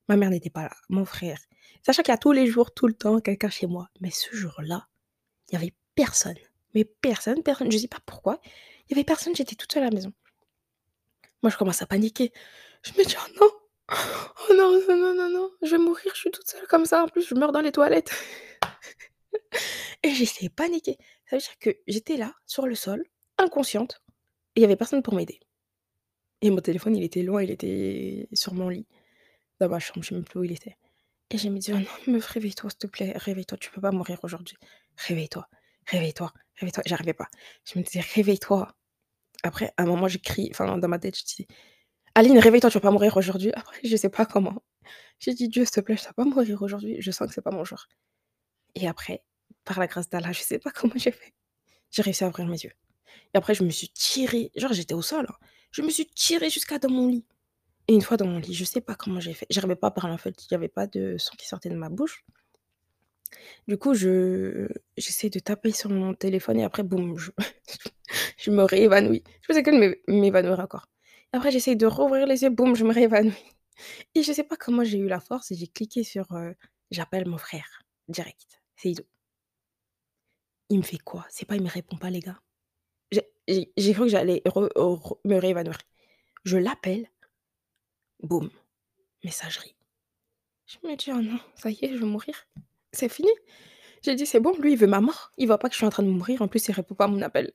Ma 0.10 0.18
mère 0.18 0.32
n'était 0.32 0.50
pas 0.50 0.64
là, 0.64 0.76
mon 0.90 1.06
frère. 1.06 1.40
Sachant 1.86 2.02
qu'il 2.02 2.12
y 2.12 2.16
a 2.16 2.18
tous 2.18 2.32
les 2.32 2.48
jours, 2.48 2.74
tout 2.74 2.88
le 2.88 2.94
temps, 2.94 3.20
quelqu'un 3.20 3.50
chez 3.50 3.68
moi. 3.68 3.90
Mais 4.02 4.10
ce 4.10 4.36
jour-là, 4.36 4.88
il 5.48 5.54
y 5.54 5.56
avait 5.56 5.74
personne. 5.96 6.36
Mais 6.74 6.84
personne, 6.84 7.44
personne. 7.44 7.72
Je 7.72 7.78
sais 7.78 7.88
pas 7.88 8.00
pourquoi. 8.06 8.42
Il 8.88 8.92
y 8.92 8.94
avait 8.96 9.06
personne, 9.06 9.36
j'étais 9.36 9.56
toute 9.56 9.72
seule 9.72 9.84
à 9.84 9.90
la 9.90 9.96
maison. 9.96 10.12
Moi, 11.44 11.52
je 11.52 11.58
commence 11.58 11.82
à 11.82 11.86
paniquer. 11.86 12.34
Je 12.84 12.92
me 12.94 13.06
dis: 13.06 13.16
«Oh 13.18 13.32
non! 13.40 13.50
Oh 14.50 14.54
non, 14.56 14.72
non, 14.72 14.98
non, 14.98 15.16
non, 15.16 15.30
non, 15.30 15.52
je 15.64 15.72
vais 15.72 15.78
mourir, 15.78 16.12
je 16.14 16.20
suis 16.20 16.32
toute 16.32 16.48
seule 16.48 16.68
comme 16.68 16.86
ça, 16.86 17.04
en 17.04 17.08
plus 17.08 17.28
je 17.28 17.34
meurs 17.34 17.52
dans 17.52 17.62
les 17.62 17.72
toilettes». 17.72 18.12
Et 20.04 20.12
j'essayais 20.12 20.50
paniquer. 20.50 20.98
Ça 21.30 21.36
veut 21.36 21.42
dire 21.42 21.58
que 21.60 21.70
j'étais 21.88 22.18
là, 22.18 22.34
sur 22.46 22.68
le 22.68 22.76
sol, 22.76 23.04
inconsciente 23.38 24.02
et 24.56 24.60
il 24.60 24.62
y 24.62 24.66
avait 24.66 24.76
personne 24.76 25.02
pour 25.02 25.14
m'aider. 25.16 25.40
Et 26.42 26.50
mon 26.50 26.62
téléphone, 26.62 26.96
il 26.96 27.04
était 27.04 27.22
loin, 27.22 27.44
il 27.44 27.52
était 27.52 28.28
sur 28.34 28.54
mon 28.54 28.70
lit, 28.70 28.88
dans 29.60 29.70
ma 29.70 29.80
chambre, 29.80 30.04
je 30.04 30.10
sais 30.10 30.16
même 30.16 30.24
plus 30.24 30.40
où 30.40 30.44
il 30.44 30.52
était. 30.52 30.78
Et 31.32 31.38
je 31.38 31.50
me 31.50 31.60
dis: 31.60 31.72
«Oh 31.74 31.78
non, 31.78 32.14
meuf, 32.14 32.26
réveille-toi, 32.28 32.70
s'il 32.70 32.80
te 32.80 32.88
plaît, 32.88 33.14
réveille-toi, 33.16 33.58
tu 33.58 33.70
peux 33.72 33.82
pas 33.82 33.92
mourir 33.92 34.20
aujourd'hui. 34.24 34.58
Réveille-toi, 34.98 35.48
réveille-toi, 35.88 36.34
réveille-toi». 36.56 36.84
J'arrivais 36.86 37.14
pas. 37.14 37.28
Je 37.66 37.78
me 37.78 37.84
disais: 37.84 38.02
«Réveille-toi». 38.16 38.76
Après, 39.44 39.74
à 39.78 39.84
un 39.84 39.86
moment, 39.86 40.08
j'ai 40.08 40.20
crié, 40.20 40.50
enfin, 40.52 40.78
dans 40.78 40.88
ma 40.88 41.00
tête, 41.00 41.18
je 41.18 41.24
dis: 41.24 41.48
«Aline, 42.16 42.40
réveille-toi, 42.40 42.70
tu 42.70 42.76
vas 42.76 42.82
pas 42.82 42.92
mourir 42.92 43.16
aujourd'hui». 43.18 43.52
Après, 43.54 43.80
je 43.84 43.96
sais 43.96 44.10
pas 44.10 44.26
comment. 44.26 44.64
J'ai 45.20 45.34
dit: 45.34 45.50
«Dieu, 45.50 45.66
s'il 45.66 45.76
te 45.76 45.82
plaît, 45.82 45.98
je 45.98 46.04
dois 46.04 46.14
pas 46.14 46.26
mourir 46.26 46.62
aujourd'hui, 46.62 46.98
je 47.00 47.12
sens 47.12 47.28
que 47.28 47.34
c'est 47.34 47.42
pas 47.42 47.52
mon 47.52 47.64
jour». 47.64 47.86
Et 48.76 48.88
après, 48.88 49.24
par 49.66 49.80
la 49.80 49.88
grâce 49.88 50.10
d'Allah, 50.10 50.32
je 50.32 50.42
sais 50.42 50.60
pas 50.60 50.72
comment 50.72 50.94
j'ai 50.96 51.12
fait, 51.12 51.34
j'ai 51.92 52.02
réussi 52.02 52.24
à 52.24 52.28
ouvrir 52.28 52.48
mes 52.48 52.58
yeux. 52.60 52.74
Et 53.34 53.38
après, 53.38 53.54
je 53.54 53.64
me 53.64 53.70
suis 53.70 53.90
tirée, 53.90 54.52
genre 54.56 54.74
j'étais 54.74 54.94
au 54.94 55.02
sol, 55.02 55.28
hein, 55.30 55.36
je 55.72 55.82
me 55.82 55.90
suis 55.90 56.08
tirée 56.08 56.50
jusqu'à 56.50 56.80
dans 56.80 56.90
mon 56.90 57.08
lit. 57.08 57.26
Une 57.89 58.01
fois 58.01 58.15
dans 58.15 58.25
mon 58.27 58.39
lit, 58.39 58.53
je 58.53 58.63
sais 58.63 58.80
pas 58.80 58.95
comment 58.95 59.19
j'ai 59.19 59.33
fait, 59.33 59.47
j'arrivais 59.50 59.75
pas 59.75 59.88
à 59.88 59.91
parler 59.91 60.13
en 60.13 60.18
fait, 60.18 60.45
il 60.45 60.53
y 60.53 60.56
avait 60.56 60.69
pas 60.69 60.88
de 60.88 61.18
son 61.18 61.36
qui 61.36 61.45
sortait 61.47 61.69
de 61.69 61.75
ma 61.75 61.89
bouche. 61.89 62.24
Du 63.68 63.77
coup, 63.77 63.94
je 63.94 64.68
j'essaie 64.97 65.30
de 65.30 65.39
taper 65.39 65.71
sur 65.71 65.89
mon 65.89 66.13
téléphone 66.13 66.59
et 66.59 66.63
après 66.63 66.83
boum, 66.83 67.18
je 67.18 67.31
je 68.38 68.51
me 68.51 68.63
réévanouis. 68.63 69.24
Je 69.41 69.47
faisais 69.47 69.63
que 69.63 69.71
m'évanouir 70.12 70.59
encore. 70.59 70.88
Après, 71.33 71.51
j'essaye 71.51 71.75
de 71.77 71.86
rouvrir 71.86 72.25
les 72.27 72.44
yeux, 72.44 72.50
boum, 72.50 72.75
je 72.75 72.83
me 72.86 72.94
réévanouis. 72.94 73.33
Et 74.15 74.24
je 74.24 74.33
sais 74.33 74.44
pas 74.44 74.57
comment 74.57 74.83
j'ai 74.83 74.97
eu 74.97 75.07
la 75.07 75.19
force 75.21 75.51
et 75.51 75.56
j'ai 75.56 75.68
cliqué 75.68 76.03
sur, 76.03 76.31
heu, 76.33 76.53
j'appelle 76.91 77.27
mon 77.27 77.38
frère 77.38 77.81
direct, 78.09 78.62
Seydou. 78.75 79.03
Il 80.69 80.80
me 80.80 80.83
fait 80.83 80.97
quoi? 80.97 81.25
C'est 81.30 81.45
pas 81.45 81.56
il 81.56 81.63
me 81.63 81.69
répond 81.69 81.95
pas 81.97 82.09
les 82.09 82.19
gars. 82.19 82.39
J'ai 83.47 83.94
cru 83.94 84.03
que 84.03 84.09
j'allais 84.09 84.44
me 85.25 85.38
réévanouir. 85.38 85.77
Je 86.43 86.58
l'appelle, 86.58 87.08
boum, 88.22 88.50
messagerie. 89.24 89.76
Je 90.68 90.78
me 90.88 90.96
dis: 90.96 91.12
«Oh 91.12 91.22
non, 91.22 91.40
ça 91.56 91.70
y 91.72 91.80
est, 91.82 91.94
je 91.94 91.98
vais 91.98 92.06
mourir. 92.06 92.48
C'est 92.94 93.10
fini». 93.10 93.30
J'ai 94.04 94.16
dit: 94.16 94.26
«C'est 94.26 94.40
bon, 94.40 94.56
lui, 94.60 94.74
il 94.74 94.78
veut 94.78 94.88
ma 94.88 95.02
mort. 95.02 95.32
Il 95.38 95.48
voit 95.48 95.58
pas 95.60 95.68
que 95.70 95.74
je 95.74 95.78
suis 95.78 95.86
en 95.86 95.90
train 95.90 96.04
de 96.04 96.10
mourir, 96.10 96.42
en 96.42 96.48
plus 96.48 96.68
il 96.68 96.72
répond 96.74 96.96
pas 96.96 97.06
à 97.06 97.08
mon 97.08 97.22
appel». 97.22 97.54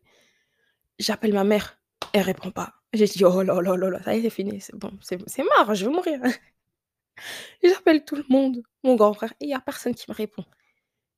J'appelle 0.98 1.32
ma 1.32 1.44
mère, 1.44 1.78
elle 2.12 2.22
répond 2.22 2.50
pas. 2.50 2.74
J'ai 2.92 3.06
dit: 3.06 3.24
«Oh 3.24 3.42
là 3.42 3.60
là 3.60 3.76
là 3.76 3.90
là, 3.90 4.02
ça 4.02 4.14
y 4.14 4.18
est, 4.20 4.22
c'est 4.22 4.30
fini, 4.30 4.60
c'est 4.60 4.76
bon, 4.76 4.90
c'est 5.02 5.44
mort, 5.44 5.74
je 5.74 5.86
vais 5.86 5.92
mourir». 5.92 6.20
J'appelle 7.62 8.04
tout 8.04 8.16
le 8.16 8.24
monde, 8.28 8.62
mon 8.82 8.96
grand 8.96 9.12
frère 9.14 9.32
et 9.40 9.46
il 9.46 9.48
y 9.50 9.54
a 9.54 9.60
personne 9.60 9.94
qui 9.94 10.04
me 10.08 10.14
répond. 10.14 10.44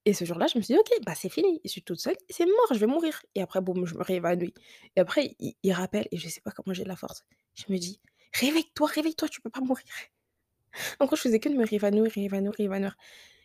Et 0.07 0.15
ce 0.15 0.25
jour-là, 0.25 0.47
je 0.47 0.59
me 0.59 0.63
suis 0.63 0.75
dit: 0.75 0.81
«OK, 0.81 0.91
bah, 1.05 1.15
c'est 1.17 1.29
fini, 1.29 1.61
je 1.65 1.71
suis 1.71 1.83
toute 1.83 2.01
seule, 2.01 2.17
c'est 2.31 2.47
mort, 2.47 2.69
je 2.73 2.79
vais 2.79 2.87
mourir» 2.87 3.23
et 3.35 3.43
après 3.43 3.61
boum, 3.61 3.87
je 3.87 3.95
me 3.97 4.03
réévanouis 4.03 4.55
et 4.97 5.01
après 5.01 5.35
il 5.41 5.55
il 5.63 5.73
rappelle 5.73 6.09
et 6.13 6.17
je 6.19 6.29
sais 6.29 6.41
pas 6.41 6.53
comment 6.53 6.75
j'ai 6.75 6.85
de 6.85 6.89
la 6.89 6.97
force. 6.97 7.25
Je 7.55 7.65
me 7.73 7.79
dis: 7.79 8.01
«Réveille-toi, 8.35 8.87
réveille-toi, 8.89 9.29
tu 9.29 9.41
peux 9.41 9.51
pas 9.51 9.61
mourir». 9.61 9.85
En 11.01 11.07
gros, 11.07 11.17
je 11.17 11.23
faisais 11.23 11.41
que 11.41 11.49
de 11.49 11.55
me 11.55 11.67
réévanouir, 11.67 12.11
réévanouir, 12.13 12.53
réévanouir 12.59 12.97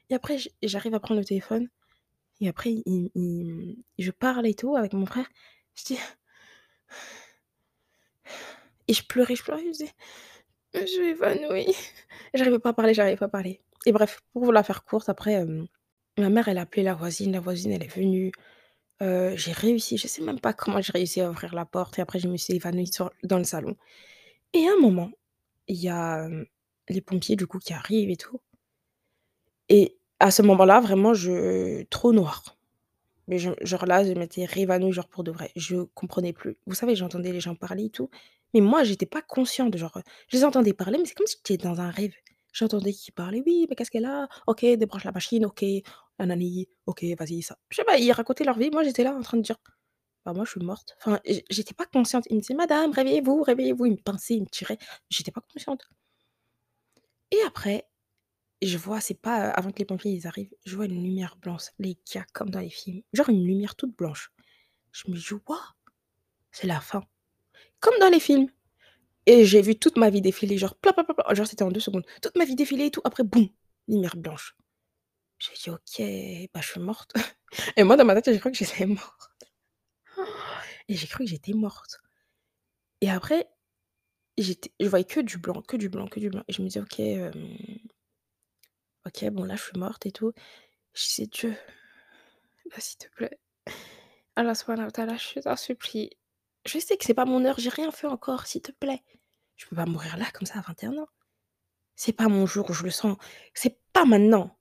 et 0.09 0.15
après 0.15 0.38
j'arrive 0.63 0.95
à 0.95 1.00
prendre 1.00 1.19
le 1.21 1.25
téléphone 1.25 1.69
et 2.41 2.50
après 2.50 2.83
je 4.00 4.11
parle 4.11 4.47
et 4.47 4.55
tout 4.55 4.75
avec 4.75 4.93
mon 4.93 5.05
frère. 5.05 5.27
Je 5.75 5.85
dis 5.85 6.00
et 8.88 8.93
je 8.93 9.03
pleurais, 9.05 9.35
je 9.35 9.43
pleurais, 9.43 9.63
je 9.65 9.71
disais: 9.71 9.91
«Je 10.73 10.85
suis 10.85 11.07
évanouie». 11.09 11.75
J'arrivais 12.33 12.59
pas 12.59 12.69
à 12.69 12.73
parler, 12.73 12.93
j'arrivais 12.93 13.17
pas 13.17 13.25
à 13.25 13.29
parler 13.29 13.61
et 13.85 13.91
bref, 13.91 14.21
pour 14.33 14.45
vous 14.45 14.51
la 14.51 14.63
faire 14.63 14.83
courte, 14.85 15.09
après, 15.09 15.33
hem, 15.33 15.67
ma 16.19 16.29
mère, 16.29 16.47
elle 16.50 16.59
a 16.59 16.61
appelé 16.61 16.83
la 16.83 16.93
voisine, 16.95 17.31
la 17.31 17.39
voisine, 17.39 17.71
elle 17.73 17.83
est 17.83 17.95
venue, 17.95 18.31
heu, 19.01 19.33
j'ai 19.38 19.51
réussi, 19.53 19.97
je 19.97 20.07
sais 20.07 20.23
même 20.23 20.39
pas 20.41 20.53
comment 20.53 20.81
j'ai 20.81 20.93
réussi 20.93 21.21
à 21.21 21.29
ouvrir 21.31 21.55
la 21.55 21.65
porte 21.65 22.00
et 22.00 22.01
après 22.03 22.19
je 22.19 22.27
me 22.29 22.38
suis 22.38 22.55
évanouie 22.55 22.91
dans 23.23 23.38
le 23.39 23.43
salon 23.45 23.75
et 24.53 24.67
à 24.67 24.74
un 24.74 24.79
moment, 24.81 25.12
il 25.67 25.77
y 25.77 25.89
a, 25.89 26.29
les 26.89 27.01
pompiers 27.01 27.36
du 27.36 27.48
coup 27.48 27.60
qui 27.60 27.74
arrivent 27.74 28.10
et 28.12 28.17
tout 28.17 28.39
et 29.70 29.98
à 30.20 30.31
ce 30.31 30.41
moment-là, 30.43 30.79
vraiment, 30.81 31.13
je 31.13 31.84
trou 31.86 32.12
noir. 32.13 32.58
Mais 33.27 33.39
genre 33.39 33.86
là, 33.88 34.03
je 34.05 34.13
m'étais 34.13 34.46
réévanouie, 34.46 34.93
genre 34.93 35.08
pour 35.10 35.24
de 35.24 35.31
vrai. 35.31 35.51
Je 35.55 35.77
comprenais 35.96 36.34
plus. 36.34 36.58
Vous 36.67 36.75
savez, 36.75 36.96
j'entendais 36.96 37.31
les 37.31 37.39
gens 37.41 37.55
parler 37.55 37.86
et 37.86 37.89
tout, 37.89 38.10
mais 38.53 38.62
moi, 38.62 38.84
j'étais 38.84 39.05
pas 39.08 39.22
consciente, 39.22 39.77
genre, 39.77 40.00
je 40.29 40.38
les 40.38 40.46
entendais 40.46 40.74
parler, 40.74 40.98
mais 41.00 41.05
c'est 41.05 41.15
comme 41.15 41.27
si 41.27 41.38
j'étais 41.48 41.58
dans 41.63 41.81
un 41.81 41.89
rêve. 41.91 42.13
J'entendais 42.53 42.93
qu'il 42.93 43.13
parlait: 43.13 43.43
«Oui, 43.46 43.67
mais 43.70 43.75
qu'est-ce 43.75 43.91
qu'elle 43.91 44.05
a? 44.05 44.27
OK, 44.48 44.65
débranche 44.65 45.05
la 45.05 45.12
machine, 45.13 45.46
OK, 45.46 45.65
nanani, 46.20 46.67
OK, 46.88 47.05
vas-y, 47.20 47.41
ça». 47.43 47.58
Je 47.70 47.77
sais 47.77 47.86
pas, 47.86 47.98
ils 48.00 48.12
racontaient 48.12 48.43
leur 48.46 48.58
vie, 48.60 48.72
moi 48.72 48.84
j'étais 48.84 49.03
là 49.05 49.13
en 49.15 49.22
train 49.22 49.38
de 49.38 49.43
dire: 49.43 49.58
«Bah, 50.25 50.33
moi 50.33 50.45
je 50.45 50.51
suis 50.51 50.61
morte». 50.61 50.95
Enfin, 50.99 51.19
j'étais 51.49 51.73
pas 51.73 51.85
consciente. 51.85 52.25
Il 52.29 52.35
me 52.37 52.41
disait: 52.41 52.53
«Madame, 52.55 52.91
réveillez-vous, 52.91 53.43
réveillez-vous». 53.43 53.85
Il 53.85 53.91
me 53.93 53.97
pinçait, 53.97 54.35
il 54.35 54.41
me 54.43 54.47
tirait. 54.47 54.77
J'étais 55.09 55.31
pas 55.31 55.41
consciente. 55.53 55.83
Et 57.31 57.41
après, 57.47 57.87
je 58.61 58.77
vois, 58.77 59.01
c'est 59.01 59.15
pas, 59.21 59.49
heu, 59.49 59.53
avant 59.55 59.71
que 59.71 59.79
les 59.79 59.85
pompiers 59.85 60.11
ils 60.13 60.27
arrivent, 60.27 60.53
je 60.65 60.75
vois 60.75 60.85
une 60.85 61.03
lumière 61.03 61.37
blanche, 61.37 61.65
les 61.79 61.97
gars, 62.13 62.25
comme 62.33 62.49
dans 62.51 62.59
les 62.61 62.69
films, 62.69 63.01
genre 63.13 63.29
une 63.29 63.45
lumière 63.45 63.75
toute 63.75 63.95
blanche. 63.97 64.31
Je 64.93 65.09
me 65.11 65.17
dis: 65.17 65.25
«Waouh, 65.47 65.59
c'est 66.51 66.67
la 66.67 66.81
fin». 66.81 67.03
Comme 67.81 67.99
dans 68.01 68.09
les 68.09 68.19
films 68.19 68.47
et 69.27 69.45
j'ai 69.45 69.61
vu 69.61 69.75
toute 69.77 69.97
ma 69.97 70.09
vie 70.11 70.21
défiler, 70.21 70.57
genre 70.57 70.75
pla 70.77 70.93
pla 70.93 71.03
pla, 71.05 71.33
genre 71.35 71.47
c'était 71.47 71.63
en 71.63 71.71
2 71.71 71.79
secondes. 71.81 72.05
Toute 72.21 72.37
ma 72.37 72.45
vie 72.45 72.55
défiler 72.55 72.87
et 72.87 72.91
tout, 72.91 73.01
après 73.05 73.23
boum, 73.23 73.49
lumière 73.87 74.17
blanche. 74.17 74.55
J'ai 75.39 75.53
dit: 75.55 75.69
«OK, 75.71 76.49
bah, 76.53 76.61
je 76.61 76.67
suis 76.69 76.79
morte» 76.81 77.13
et 77.77 77.83
moi 77.83 77.97
dans 77.97 78.05
ma 78.05 78.15
tête, 78.21 78.33
j'ai 78.33 78.39
cru 78.41 78.51
que 78.51 78.57
j'étais 78.57 78.85
morte 78.87 79.31
et 80.91 80.95
j'ai 80.95 81.07
cru 81.07 81.24
que 81.24 81.29
j'étais 81.29 81.53
morte 81.53 82.01
et 83.01 83.10
après, 83.10 83.50
j'étais 84.38 84.71
je 84.79 84.88
voyais 84.88 85.05
que 85.05 85.19
du 85.21 85.38
blanc, 85.38 85.62
que 85.62 85.77
du 85.77 85.89
blanc, 85.89 86.07
que 86.07 86.19
du 86.19 86.29
blanc 86.29 86.43
et 86.48 86.53
je 86.53 86.62
me 86.62 86.67
dis: 86.67 86.79
«OK, 86.79 87.00
hem, 87.00 87.57
OK, 89.05 89.25
bon 89.31 89.43
là, 89.43 89.55
je 89.55 89.63
suis 89.63 89.79
morte 89.79 90.05
et 90.05 90.12
tout». 90.12 90.33
Je 90.93 91.03
disais: 91.07 91.27
«Dieu, 91.27 91.55
s'il 92.77 92.98
te 92.98 93.07
plaît, 93.10 93.39
Allah 94.36 94.55
subhanahu 94.55 94.89
wa 94.98 95.17
je 95.17 95.39
t'en 95.39 95.55
supplie, 95.55 96.12
je 96.65 96.79
sais 96.79 96.98
que 96.98 97.05
c'est 97.05 97.13
pas 97.13 97.25
mon 97.25 97.43
heure, 97.45 97.60
j'ai 97.60 97.69
rien 97.69 97.91
fait 97.91 98.07
encore, 98.07 98.45
s'il 98.48 98.62
te 98.62 98.71
plaît. 98.71 99.03
Je 99.57 99.65
peux 99.67 99.75
pas 99.75 99.86
mourir 99.86 100.17
là 100.17 100.25
comme 100.33 100.48
ça 100.48 100.60
à 100.60 100.62
21 100.62 100.98
ans. 100.98 101.10
C'est 101.95 102.13
pas 102.13 102.27
mon 102.27 102.45
jour, 102.45 102.74
je 102.74 102.83
le 102.83 102.91
sens, 102.91 103.17
c'est 103.53 103.79
pas 103.93 104.05
maintenant. 104.05 104.57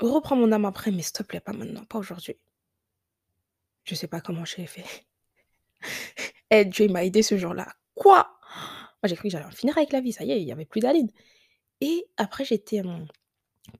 Reprends 0.00 0.36
mon 0.36 0.52
âme 0.52 0.64
après, 0.64 0.90
mais 0.90 1.02
s'il 1.02 1.14
te 1.14 1.22
plaît, 1.22 1.40
pas 1.40 1.52
maintenant, 1.52 1.84
pas 1.84 1.98
aujourd'hui». 1.98 2.36
Je 3.84 3.94
sais 3.94 4.08
pas 4.08 4.20
comment 4.20 4.44
j'ai 4.44 4.66
fait. 4.66 4.84
Eh, 6.50 6.64
Dieu 6.64 6.88
m'a 6.88 7.04
aidée 7.04 7.22
ce 7.22 7.36
jour-là. 7.38 7.68
Quoi? 7.94 8.30
Moi, 9.02 9.08
j'ai 9.08 9.16
cru 9.16 9.24
que 9.28 9.32
j'allais 9.32 9.44
en 9.46 9.50
finir 9.50 9.76
avec 9.78 9.92
la 9.92 10.00
vie, 10.00 10.12
ça 10.12 10.24
y 10.24 10.32
est, 10.32 10.40
il 10.42 10.48
y 10.48 10.52
avait 10.52 10.64
plus 10.66 10.80
d'haleine 10.80 11.08
et 11.80 12.06
après 12.18 12.44
j'étais, 12.44 12.82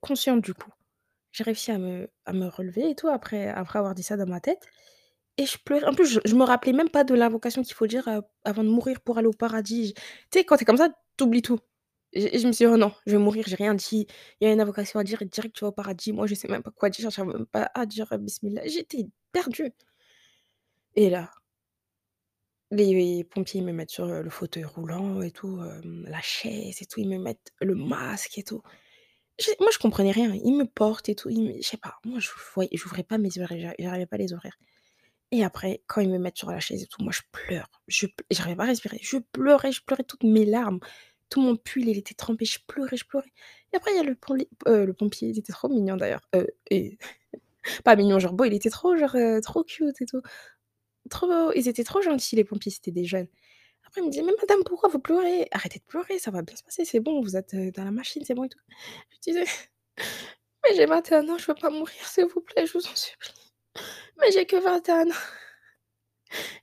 consciente 0.01 0.43
du 0.43 0.55
coup. 0.55 0.71
J'ai 1.33 1.45
réussi 1.45 1.71
à 1.73 1.79
me 1.79 2.09
à 2.27 2.33
me 2.33 2.49
relever 2.49 2.91
et 2.91 2.95
tout 2.97 3.09
après 3.09 3.49
après 3.49 3.79
avoir 3.79 3.95
dit 3.95 4.03
ça 4.03 4.17
dans 4.17 4.27
ma 4.27 4.41
tête 4.41 4.63
et 5.39 5.47
je 5.47 5.59
pleurais. 5.65 5.87
En 5.87 5.95
plus, 5.95 6.07
je 6.07 6.21
je 6.25 6.35
me 6.37 6.45
rappelais 6.45 6.73
même 6.73 6.91
pas 6.91 7.05
de 7.05 7.15
l'invocation 7.15 7.63
qu'il 7.63 7.75
faut 7.75 7.87
dire, 7.87 8.09
avant 8.45 8.65
de 8.65 8.69
mourir 8.71 9.01
pour 9.03 9.19
aller 9.19 9.29
au 9.29 9.33
paradis. 9.33 9.95
Tu 10.31 10.41
sais, 10.41 10.45
quand 10.45 10.57
tu 10.57 10.63
es 10.65 10.67
comme 10.67 10.77
ça, 10.79 10.91
tu 11.19 11.25
oublies 11.25 11.43
tout 11.43 11.61
et 12.13 12.39
je 12.39 12.47
me 12.49 12.53
suis 12.53 12.67
dit: 12.67 12.73
«Oh 12.73 12.77
non, 12.79 12.93
je 13.07 13.13
vais 13.13 13.19
mourir, 13.19 13.45
j'ai 13.49 13.57
rien 13.57 13.75
dit. 13.75 14.07
Il 14.41 14.47
y 14.49 14.51
a 14.51 14.53
une 14.55 14.61
invocation 14.61 15.01
à 15.01 15.05
dire 15.05 15.23
et 15.23 15.27
direct 15.27 15.55
tu 15.57 15.63
vas 15.65 15.69
au 15.71 15.73
paradis». 15.73 16.13
Moi, 16.13 16.27
je 16.27 16.35
sais 16.37 16.49
même 16.49 16.63
pas 16.63 16.73
quoi 16.73 16.91
dire, 16.91 17.11
j'arrive 17.11 17.35
même 17.35 17.47
pas 17.47 17.71
à 17.75 17.87
dire, 17.87 18.07
bismillah. 18.19 18.67
J'étais 18.69 19.07
perdue 19.33 19.73
et 20.97 21.11
là 21.11 21.31
les 22.71 23.25
pompiers, 23.25 23.61
ils 23.61 23.65
me 23.67 23.73
mettent 23.73 23.91
sur, 23.91 24.07
le 24.07 24.31
fauteuil 24.31 24.65
roulant 24.65 25.23
et 25.23 25.31
tout, 25.31 25.61
la 25.85 26.21
chaise 26.21 26.81
et 26.83 26.87
tout, 26.87 27.01
ils 27.01 27.09
me 27.09 27.19
mettent 27.19 27.53
le 27.61 27.75
masque 27.75 28.39
et 28.39 28.43
tout. 28.45 28.63
Moi, 29.61 29.71
je 29.73 29.79
comprenais 29.79 30.11
rien. 30.11 30.35
Ils 30.45 30.55
me 30.57 30.67
portent 30.67 31.09
et 31.09 31.15
tout, 31.15 31.31
ils 31.31 31.43
me 31.43 31.53
je 31.63 31.67
sais 31.67 31.77
pas, 31.79 31.95
moi, 32.05 32.19
je 32.21 32.29
voyais 32.55 32.71
j'ouvrais 32.75 33.03
pas 33.05 33.19
mes 33.19 33.31
j'a 33.31 33.47
j'arrivais 33.79 34.07
pas 34.07 34.17
à 34.17 34.19
les 34.19 34.33
ouvrir 34.33 34.53
et 35.33 35.45
après, 35.45 35.83
quand 35.87 36.01
ils 36.01 36.11
me 36.11 36.19
mettent 36.19 36.39
sur 36.39 36.51
la 36.51 36.61
chaise 36.61 36.83
et 36.83 36.87
tout, 36.87 37.03
moi, 37.03 37.13
je 37.13 37.23
pleure. 37.33 37.69
Je 37.89 38.07
p 38.07 38.15
j'arrivais 38.31 38.57
pas 38.57 38.65
à 38.65 38.67
respirer. 38.67 38.99
Je 39.03 39.19
pleurais, 39.19 39.73
je 39.73 39.83
pleurais 39.85 40.05
toutes 40.05 40.25
mes 40.25 40.45
larmes. 40.45 40.81
Tout 41.31 41.41
mon 41.41 41.57
pull, 41.57 41.89
il 41.89 41.99
était 41.99 42.15
trempé, 42.15 42.45
je 42.45 42.59
pleurais, 42.67 42.97
je 42.97 43.07
pleurais 43.07 43.33
et 43.73 43.77
après, 43.77 43.93
il 43.93 43.97
y 43.97 44.01
a 44.01 44.03
le 44.05 44.17
poli 44.17 44.49
le 44.67 44.93
pompier, 44.93 45.29
il 45.29 45.39
était 45.39 45.53
trop 45.53 45.69
mignon 45.69 45.97
d'ailleurs, 45.97 46.23
et 46.71 46.99
pas 47.85 47.97
mignon, 47.97 48.19
genre 48.19 48.33
beau, 48.35 48.45
il 48.45 48.55
était 48.55 48.71
trop 48.71 48.97
genre, 48.97 49.17
trop 49.43 49.65
cute 49.65 50.01
et 50.03 50.07
tout. 50.07 50.23
Trop 51.11 51.53
ils 51.53 51.69
étaient 51.69 51.85
trop 51.85 52.01
gentils 52.03 52.37
les 52.37 52.45
pompiers, 52.45 52.73
c'était 52.73 52.93
des 52.93 53.05
jeunes. 53.05 53.29
Après, 53.87 54.01
il 54.01 54.07
me 54.07 54.11
dit: 54.11 54.23
«Mais 54.23 54.33
madame, 54.41 54.63
pourquoi 54.65 54.89
vous 54.89 55.01
pleurez? 55.01 55.49
Arrêtez 55.53 55.81
de 55.81 55.85
pleurer, 55.85 56.19
ça 56.19 56.31
va 56.31 56.43
bien 56.43 56.57
se 56.57 56.63
passer, 56.63 56.85
c'est 56.85 57.01
bon, 57.01 57.21
vous 57.23 57.37
êtes, 57.37 57.55
dans 57.75 57.85
la 57.85 57.91
machine, 57.91 58.23
c'est 58.25 58.35
bon 58.35 58.45
et 58.45 58.49
tout». 58.49 58.61
Je 59.11 59.19
disais: 59.33 59.45
«Mais 60.65 60.77
j'ai 60.77 60.87
21 60.87 61.29
ans, 61.29 61.39
je 61.39 61.47
veux 61.47 61.55
pas 61.55 61.71
mourir, 61.71 62.07
s'il 62.07 62.27
vous 62.27 62.41
plaît, 62.41 62.67
je 62.67 62.73
vous 62.75 62.87
en 62.87 62.95
supplie. 62.97 63.53
Mais 64.21 64.31
j'ai 64.33 64.47
que 64.47 64.57
21 64.57 65.11
ans». 65.11 65.15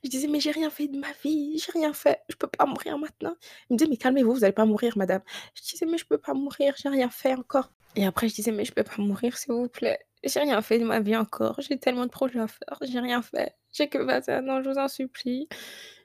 Je 0.02 0.08
disais: 0.08 0.28
«Mais 0.28 0.40
j'ai 0.40 0.52
rien 0.52 0.70
fait 0.70 0.88
de 0.88 0.98
ma 0.98 1.12
vie, 1.24 1.58
j'ai 1.58 1.72
rien 1.72 1.92
fait, 1.92 2.22
je 2.30 2.36
peux 2.36 2.48
pas 2.48 2.64
mourir 2.66 2.98
maintenant». 2.98 3.36
Il 3.68 3.74
me 3.74 3.78
disait: 3.78 3.90
«Mais 3.90 3.98
calmez-vous, 3.98 4.32
vous 4.32 4.44
allez 4.44 4.54
pas 4.54 4.64
mourir 4.64 4.96
madame». 4.96 5.22
Je 5.54 5.62
disais: 5.62 5.86
«Mais 5.86 5.98
je 5.98 6.06
peux 6.06 6.18
pas 6.18 6.34
mourir, 6.34 6.74
j'ai 6.78 6.88
rien 6.88 7.10
fait 7.10 7.34
encore» 7.34 7.70
et 7.96 8.06
après 8.06 8.28
je 8.28 8.34
disais: 8.34 8.52
«Mais 8.52 8.64
je 8.64 8.72
peux 8.72 8.84
pas 8.84 8.96
mourir, 8.98 9.36
s'il 9.36 9.52
vous 9.52 9.68
plaît. 9.68 9.98
J'ai 10.24 10.40
rien 10.40 10.62
fait 10.62 10.78
de 10.78 10.84
ma 10.84 11.00
vie 11.00 11.16
encore, 11.16 11.60
j'ai 11.60 11.78
tellement 11.78 12.06
de 12.06 12.10
projets 12.10 12.40
à 12.40 12.48
faire, 12.48 12.78
j'ai 12.82 13.00
rien 13.00 13.22
fait. 13.22 13.54
J'ai 13.72 13.88
que 13.88 13.98
21 13.98 14.48
ans, 14.48 14.62
je 14.62 14.70
vous 14.70 14.78
en 14.78 14.88
supplie, 14.88 15.48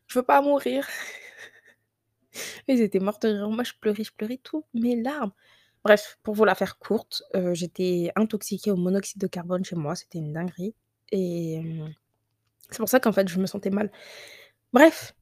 je 0.07 0.19
veux 0.19 0.25
pas 0.25 0.41
mourir». 0.41 0.87
Ils 2.67 2.81
étaient 2.81 2.99
morts 2.99 3.19
de 3.19 3.29
rire. 3.29 3.49
Moi, 3.49 3.63
je 3.63 3.73
pleurais, 3.79 4.03
je 4.03 4.11
pleurais 4.13 4.39
toutes 4.43 4.65
mes 4.73 5.01
larmes. 5.01 5.31
Bref, 5.83 6.17
pour 6.23 6.35
vous 6.35 6.45
la 6.45 6.55
faire 6.55 6.77
courte, 6.79 7.23
heu, 7.35 7.53
j'étais 7.53 8.11
intoxiquée 8.15 8.71
au 8.71 8.77
monoxyde 8.77 9.19
de 9.21 9.27
carbone 9.27 9.65
chez 9.65 9.75
moi, 9.75 9.95
c'était 9.95 10.19
une 10.19 10.33
dinguerie 10.33 10.75
et 11.11 11.55
hem, 11.55 11.93
c'est 12.71 12.79
pour 12.79 12.89
ça 12.89 12.99
qu'en 12.99 13.13
fait, 13.13 13.27
je 13.29 13.39
me 13.39 13.47
sentais 13.47 13.69
mal. 13.71 13.91
Bref, 14.73 15.15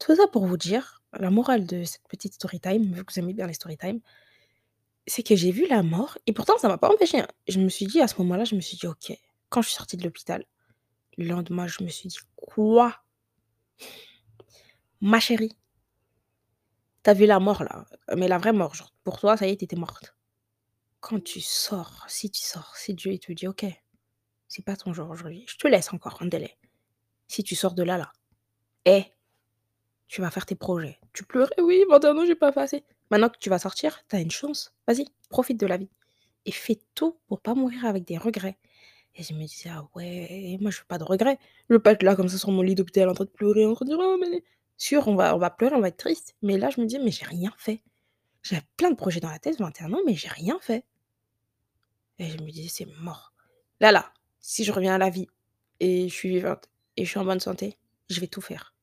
tout 0.00 0.16
ça 0.16 0.28
pour 0.28 0.46
vous 0.46 0.56
dire, 0.58 1.02
la 1.18 1.30
morale 1.30 1.66
de 1.66 1.84
cette 1.84 2.06
petite 2.08 2.34
story 2.34 2.60
time, 2.60 2.92
vu 2.94 3.04
que 3.04 3.12
vous 3.14 3.20
aimez 3.20 3.34
bien 3.34 3.46
les 3.48 3.54
story 3.54 3.76
time 3.78 4.00
c'est 5.06 5.22
que 5.22 5.36
j'ai 5.36 5.50
vu 5.52 5.66
la 5.68 5.82
mort 5.82 6.18
et 6.26 6.32
pourtant 6.32 6.58
ça 6.58 6.68
m'a 6.68 6.78
pas 6.78 6.90
empêchée, 6.92 7.20
hein. 7.20 7.28
Je 7.48 7.60
me 7.60 7.68
suis 7.68 7.86
dit 7.86 8.00
à 8.00 8.08
ce 8.08 8.16
moment-là, 8.18 8.44
je 8.44 8.54
me 8.54 8.60
suis 8.60 8.76
dit: 8.76 8.86
«OK». 8.86 9.12
Quand 9.48 9.62
je 9.62 9.68
suis 9.68 9.76
sortie 9.76 9.96
de 9.96 10.04
l'hôpital, 10.04 10.44
le 11.18 11.26
lendemain, 11.26 11.66
je 11.66 11.82
me 11.82 11.88
suis 11.88 12.08
dit: 12.08 12.18
«Quoi?» 12.36 12.96
«Ma 15.00 15.20
chérie» 15.20 15.56
«tu 17.02 17.10
as 17.10 17.14
vu 17.14 17.26
la 17.26 17.40
mort 17.40 17.62
là, 17.64 17.86
mais 18.16 18.28
la 18.28 18.38
vraie 18.38 18.52
mort, 18.52 18.74
genre 18.74 18.94
pour 19.04 19.18
toi, 19.18 19.36
ça 19.36 19.46
y 19.46 19.50
est, 19.50 19.56
tu 19.56 19.64
étais 19.64 19.76
morte. 19.76 20.14
Quand 21.00 21.22
tu 21.22 21.40
sors, 21.40 22.04
si 22.08 22.30
tu 22.30 22.40
sors, 22.40 22.76
si 22.76 22.94
Dieu 22.94 23.18
te 23.18 23.32
dit: 23.32 23.48
«OK, 23.48 23.66
c'est 24.48 24.64
pas 24.64 24.76
ton 24.76 24.92
jour 24.92 25.10
aujourd'hui, 25.10 25.44
je 25.48 25.56
te 25.56 25.68
laisse 25.68 25.92
encore 25.92 26.22
un 26.22 26.26
délai. 26.26 26.56
Si 27.26 27.42
tu 27.42 27.54
sors 27.56 27.74
de 27.74 27.82
là, 27.82 27.98
là, 27.98 28.12
eh, 28.84 29.04
tu 30.06 30.20
vas 30.20 30.30
faire 30.30 30.46
tes 30.46 30.54
projets». 30.56 30.98
Tu 31.12 31.24
pleurais: 31.24 31.60
«Oui, 31.60 31.84
21 31.90 32.16
ans, 32.16 32.26
j'ai 32.26 32.36
pas 32.36 32.52
assez». 32.56 32.84
Maintenant 33.10 33.28
que 33.28 33.38
tu 33.38 33.50
vas 33.50 33.58
sortir, 33.58 34.06
tu 34.08 34.16
as 34.16 34.20
une 34.20 34.30
chance, 34.30 34.74
vas-y, 34.86 35.06
profite 35.30 35.58
de 35.58 35.66
la 35.66 35.78
vie 35.78 35.90
et 36.44 36.52
fais 36.52 36.78
tout 36.94 37.18
pour 37.26 37.40
pas 37.40 37.54
mourir 37.54 37.84
avec 37.86 38.04
des 38.04 38.18
regrets 38.18 38.58
et 39.18 39.22
je 39.24 39.34
me 39.34 39.44
disais: 39.44 39.70
«Ah 39.70 39.86
ouais, 39.94 40.56
moi 40.60 40.70
je 40.70 40.78
veux 40.80 40.86
pas 40.88 40.98
de 40.98 41.04
regrets. 41.04 41.38
Je 41.68 41.74
veux 41.74 41.82
pas 41.82 41.92
être 41.92 42.02
là 42.02 42.16
comme 42.16 42.28
ça 42.28 42.38
sur 42.38 42.50
mon 42.50 42.62
lit 42.62 42.74
d'hôpital 42.74 43.08
en 43.10 43.14
train 43.14 43.24
de 43.24 43.30
pleurer, 43.30 43.66
en 43.66 43.74
train 43.74 43.84
de 43.84 43.90
dire: 43.90 43.98
"Oh 44.00 44.16
mais" 44.20 44.44
sûr, 44.78 45.08
on 45.08 45.16
va 45.16 45.34
on 45.36 45.38
va 45.38 45.50
pleurer, 45.50 45.74
on 45.76 45.80
va 45.80 45.88
être 45.88 45.96
triste, 45.98 46.36
mais 46.42 46.56
là 46.58 46.70
je 46.70 46.80
me 46.80 46.86
dis: 46.86 46.98
«Mais 47.00 47.10
j'ai 47.10 47.26
rien 47.26 47.52
fait». 47.58 47.82
J'avais 48.42 48.62
plein 48.76 48.90
de 48.90 48.96
projets 48.96 49.20
dans 49.20 49.30
la 49.30 49.38
tête, 49.40 49.58
21 49.60 49.92
ans, 49.94 50.00
mais 50.06 50.14
j'ai 50.16 50.28
rien 50.28 50.58
fait 50.62 50.84
et 52.18 52.28
je 52.28 52.38
me 52.42 52.50
disais: 52.50 52.68
«C'est 52.68 52.86
mort. 53.00 53.32
Là, 53.80 53.92
là, 53.92 54.12
si 54.40 54.64
je 54.64 54.72
reviens 54.72 54.94
à 54.94 54.98
la 54.98 55.10
vie 55.10 55.28
et 55.80 56.08
je 56.08 56.14
suis 56.14 56.28
vivante 56.30 56.68
et 56.96 57.04
je 57.04 57.10
suis 57.10 57.18
en 57.18 57.24
bonne 57.24 57.40
santé, 57.40 57.78
je 58.10 58.20
vais 58.20 58.26
tout 58.28 58.40
faire». 58.40 58.74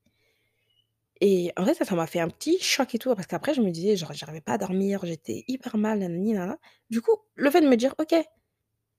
Et 1.22 1.52
en 1.58 1.66
ça, 1.74 1.86
ça 1.86 1.96
m'a 1.96 2.08
fait 2.08 2.20
un 2.20 2.30
petit 2.30 2.60
choc 2.60 2.94
et 2.94 3.00
tout, 3.00 3.14
parce 3.16 3.28
qu'après 3.28 3.54
je 3.54 3.62
me 3.62 3.72
disais, 3.72 3.96
genre, 3.96 4.12
j'arrivais 4.14 4.42
pas 4.42 4.54
à 4.54 4.58
dormir, 4.58 5.00
j'étais 5.06 5.46
hyper 5.48 5.78
mal, 5.78 6.00
nanani 6.00 6.34
nanana. 6.34 6.58
Du 6.90 7.02
coup, 7.02 7.18
le 7.36 7.50
fait 7.50 7.62
de 7.62 7.68
me 7.70 7.78
dire: 7.78 7.96
«OK, 8.00 8.14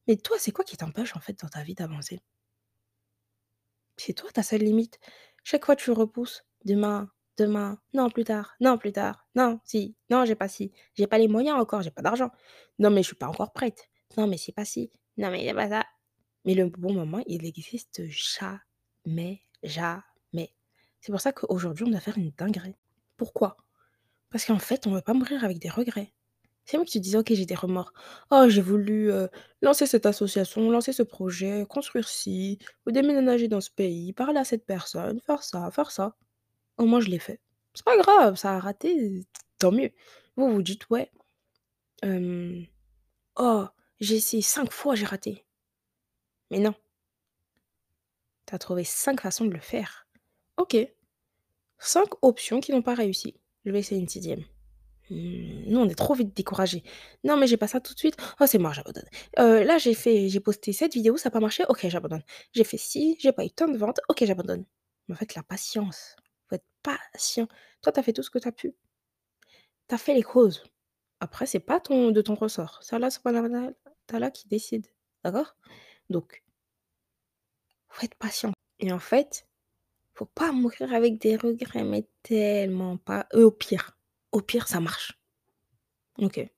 mais 0.08 0.16
toi, 0.16 0.36
c'est 0.38 0.52
quoi 0.52 0.64
qui 0.64 0.76
t'empêche, 0.76 1.16
en 1.16 1.20
fait, 1.20 1.38
dans 1.40 1.48
ta 1.48 1.62
vie 1.62 1.74
d'avancer?» 1.74 2.20
C'est 3.98 4.12
toi 4.14 4.30
ta 4.30 4.42
seule 4.42 4.62
limite. 4.62 4.98
Chaque 5.44 5.64
fois 5.64 5.76
tu 5.76 5.90
repousses: 5.90 6.44
«Demain, 6.64 7.10
demain, 7.38 7.78
non 7.94 8.10
plus 8.10 8.24
tard, 8.24 8.54
non 8.60 8.76
plus 8.78 8.92
tard, 8.92 9.26
non 9.34 9.60
si, 9.64 9.96
non 10.10 10.24
j'ai 10.24 10.34
pas 10.34 10.48
ci, 10.48 10.72
j'ai 10.94 11.06
pas 11.06 11.18
les 11.18 11.28
moyens 11.28 11.58
encore, 11.58 11.82
j'ai 11.82 11.90
pas 11.90 12.02
d'argent. 12.02 12.30
Non 12.78 12.90
mais 12.90 13.02
je 13.02 13.08
suis 13.08 13.16
pas 13.16 13.28
encore 13.28 13.52
prête. 13.52 13.88
Non 14.16 14.26
mais 14.26 14.36
c'est 14.38 14.52
pas 14.52 14.64
ci, 14.64 14.90
non 15.16 15.30
mais 15.30 15.48
a 15.48 15.54
pas 15.54 15.68
ça». 15.68 15.84
Mais 16.44 16.54
le 16.54 16.68
bon 16.68 16.94
moment, 16.94 17.22
il 17.26 17.44
existe 17.46 18.02
jamais, 18.08 19.42
jamais. 19.62 20.54
C'est 21.00 21.12
pour 21.12 21.20
ça 21.20 21.32
qu'aujourd'hui, 21.32 21.84
on 21.86 21.90
doit 21.90 22.00
faire 22.00 22.18
une 22.18 22.30
dinguerie. 22.32 22.76
Pourquoi? 23.16 23.56
Parce 24.30 24.46
qu'en 24.46 24.58
fait, 24.60 24.86
on 24.88 24.92
veut 24.92 25.02
pas 25.02 25.14
mourir 25.14 25.44
avec 25.44 25.58
des 25.60 25.70
regrets. 25.70 26.12
C'est 26.66 26.76
moi 26.78 26.84
qui 26.84 26.98
te 26.98 27.04
disais: 27.04 27.16
«OK, 27.18 27.32
j'ai 27.32 27.46
des 27.46 27.54
remords. 27.54 27.92
Oh, 28.32 28.46
j'ai 28.48 28.60
voulu, 28.60 29.10
heu, 29.12 29.28
lancer 29.62 29.86
cette 29.86 30.04
association, 30.04 30.68
lancer 30.70 30.92
ce 30.92 31.02
projet, 31.04 31.64
construire 31.68 32.08
ci, 32.08 32.58
ou 32.86 32.90
déménager 32.90 33.46
dans 33.48 33.60
ce 33.60 33.70
pays, 33.70 34.12
parler 34.12 34.38
à 34.40 34.44
cette 34.44 34.66
personne, 34.66 35.20
faire 35.20 35.42
ça, 35.44 35.70
faire 35.70 35.90
ça. 35.92 36.16
Au 36.78 36.86
moins 36.86 37.00
je 37.00 37.08
l'ai 37.10 37.18
fait. 37.20 37.40
C'est 37.74 37.84
pas 37.86 37.96
grave, 37.98 38.36
ça 38.36 38.54
a 38.56 38.60
raté, 38.60 39.26
tant 39.58 39.72
mieux». 39.72 39.92
Vous, 40.36 40.50
vous 40.52 40.62
dites: 40.62 40.88
«Ouais, 40.90 41.10
oh, 43.36 43.66
j'ai 44.00 44.16
essayé 44.16 44.42
5 44.42 44.72
fois, 44.72 44.94
j'ai 44.96 45.06
raté». 45.06 45.44
Mais 46.50 46.58
non. 46.60 46.74
Tu 48.48 48.54
as 48.54 48.58
trouvé 48.60 48.84
5 48.84 49.20
façons 49.20 49.44
de 49.44 49.50
le 49.52 49.58
faire. 49.60 50.06
OK. 50.56 50.76
5 51.78 52.08
options 52.22 52.60
qui 52.60 52.72
n'ont 52.72 52.82
pas 52.82 52.94
réussi. 52.94 53.34
Je 53.64 53.72
vais 53.72 53.80
essayer 53.80 54.00
une 54.00 54.08
6e. 54.08 54.44
Mmh, 55.10 55.70
nous, 55.70 55.78
on 55.80 55.88
est 55.88 55.94
trop 55.94 56.14
vite 56.14 56.36
découragés. 56.36 56.82
«Non, 57.24 57.36
mais 57.36 57.46
j'ai 57.46 57.56
pas 57.56 57.68
ça 57.68 57.80
tout 57.80 57.94
de 57.94 57.98
suite. 57.98 58.16
Oh, 58.40 58.46
c'est 58.46 58.58
mort, 58.58 58.72
j'abandonne. 58.74 59.04
Heu, 59.38 59.62
là, 59.64 59.78
j'ai 59.78 59.94
fait 59.94 60.28
j'ai 60.28 60.40
posté 60.40 60.72
cette 60.72 60.94
vidéo, 60.94 61.16
ça 61.16 61.28
a 61.28 61.30
pas 61.32 61.40
marché. 61.40 61.64
OK, 61.68 61.86
j'abandonne. 61.88 62.22
J'ai 62.52 62.64
fait 62.64 62.78
ci, 62.78 63.16
j'ai 63.20 63.32
pas 63.32 63.44
eu 63.44 63.50
tant 63.50 63.68
de 63.68 63.76
ventes. 63.78 64.00
OK, 64.08 64.24
j'abandonne». 64.24 64.64
Mais 65.08 65.14
en 65.14 65.18
fait, 65.18 65.34
la 65.34 65.42
patience, 65.44 66.16
faut 66.48 66.56
être 66.56 66.66
patient. 66.82 67.46
Toi, 67.82 67.92
tu 67.92 68.00
as 68.00 68.02
fait 68.02 68.12
tout 68.12 68.22
ce 68.22 68.30
que 68.30 68.38
tu 68.38 68.48
as 68.48 68.52
pu. 68.52 68.74
Tu 69.88 69.94
as 69.94 69.98
fait 69.98 70.14
les 70.14 70.22
causes. 70.22 70.62
Après, 71.20 71.46
c'est 71.46 71.60
pas 71.60 71.80
ton 71.80 72.10
de 72.12 72.20
ton 72.22 72.34
ressort. 72.34 72.78
C'est 72.82 72.96
Allah 72.96 73.10
subhanahu 73.10 73.50
wa 73.52 73.72
ta'ala 74.06 74.30
qui 74.30 74.48
décide, 74.48 74.86
d'accord? 75.24 75.56
Donc 76.10 76.42
faut 77.88 78.04
être 78.04 78.14
patient 78.16 78.52
et 78.80 78.92
en 78.92 78.98
fait, 78.98 79.46
faut 80.14 80.26
pas 80.26 80.52
mourir 80.52 80.92
avec 80.94 81.18
des 81.20 81.36
regrets, 81.36 81.84
mais 81.84 82.08
tellement 82.22 82.96
pas. 82.98 83.26
Et 83.34 83.42
au 83.44 83.50
pire, 83.52 83.95
au 84.32 84.40
pire, 84.42 84.68
ça 84.68 84.80
marche. 84.80 85.18
OK. 86.18 86.48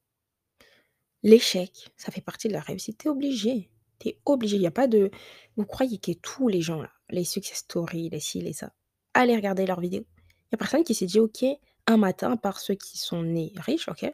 L'échec, 1.25 1.91
ça 1.97 2.13
fait 2.13 2.21
partie 2.21 2.49
de 2.49 2.53
la 2.53 2.61
réussite. 2.61 2.99
Tu 2.99 3.09
es 3.09 3.11
obligé. 3.11 3.71
Tu 3.99 4.09
es 4.09 4.19
obligé. 4.25 4.57
Il 4.57 4.63
y 4.63 4.67
a 4.67 4.71
pas 4.71 4.87
de 4.87 5.11
vous 5.57 5.65
croyez 5.67 5.99
que 5.99 6.13
tous 6.13 6.47
les 6.49 6.61
gens 6.61 6.81
là, 6.83 6.91
les 7.11 7.25
success 7.25 7.59
stories, 7.59 8.11
les 8.11 8.21
ci, 8.21 8.41
les 8.41 8.53
ça, 8.53 8.73
allez 9.15 9.35
regarder 9.35 9.67
leurs 9.67 9.81
vidéos. 9.81 10.05
Il 10.29 10.53
y 10.53 10.55
a 10.55 10.59
personne 10.59 10.85
qui 10.85 10.95
s'est 10.95 11.07
dit: 11.07 11.19
«OK, 11.19 11.45
un 11.89 11.97
matin», 11.97 12.33
à 12.33 12.37
part 12.37 12.61
ceux 12.61 12.75
qui 12.75 12.99
sont 12.99 13.23
nés 13.23 13.53
riches, 13.57 13.89
OK. 13.89 14.07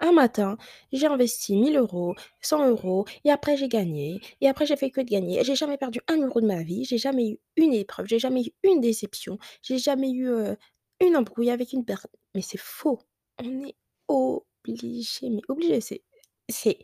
Un 0.00 0.12
matin, 0.12 0.58
j'ai 0.92 1.06
investi 1.08 1.56
1 1.56 1.64
000 1.64 1.76
€, 1.78 2.14
100 2.42 3.04
€ 3.04 3.08
et 3.24 3.30
après 3.30 3.56
j'ai 3.56 3.68
gagné 3.68 4.20
et 4.42 4.48
après 4.48 4.66
j'ai 4.66 4.76
fait 4.76 4.90
que 4.90 5.00
de 5.00 5.08
gagner. 5.10 5.44
J'ai 5.44 5.56
jamais 5.56 5.78
perdu 5.78 6.00
1 6.08 6.18
euro 6.18 6.40
de 6.40 6.46
ma 6.46 6.62
vie, 6.62 6.84
j'ai 6.86 6.98
jamais 6.98 7.30
eu 7.30 7.38
une 7.56 7.74
épreuve, 7.74 8.06
j'ai 8.08 8.18
jamais 8.20 8.42
eu 8.44 8.50
une 8.64 8.80
déception, 8.80 9.38
j'ai 9.62 9.78
jamais 9.78 10.10
eu, 10.12 10.28
heu, 10.28 10.56
une 11.00 11.16
embrouille 11.16 11.50
avec 11.50 11.72
une 11.72 11.84
personne. 11.84 12.10
mais 12.34 12.42
c'est 12.42 12.58
faux. 12.60 13.00
On 13.42 13.64
est 13.64 13.76
obligé, 14.08 15.30
mais 15.30 15.42
obligé, 15.48 15.80
c'est 15.80 16.02
c'est 16.48 16.78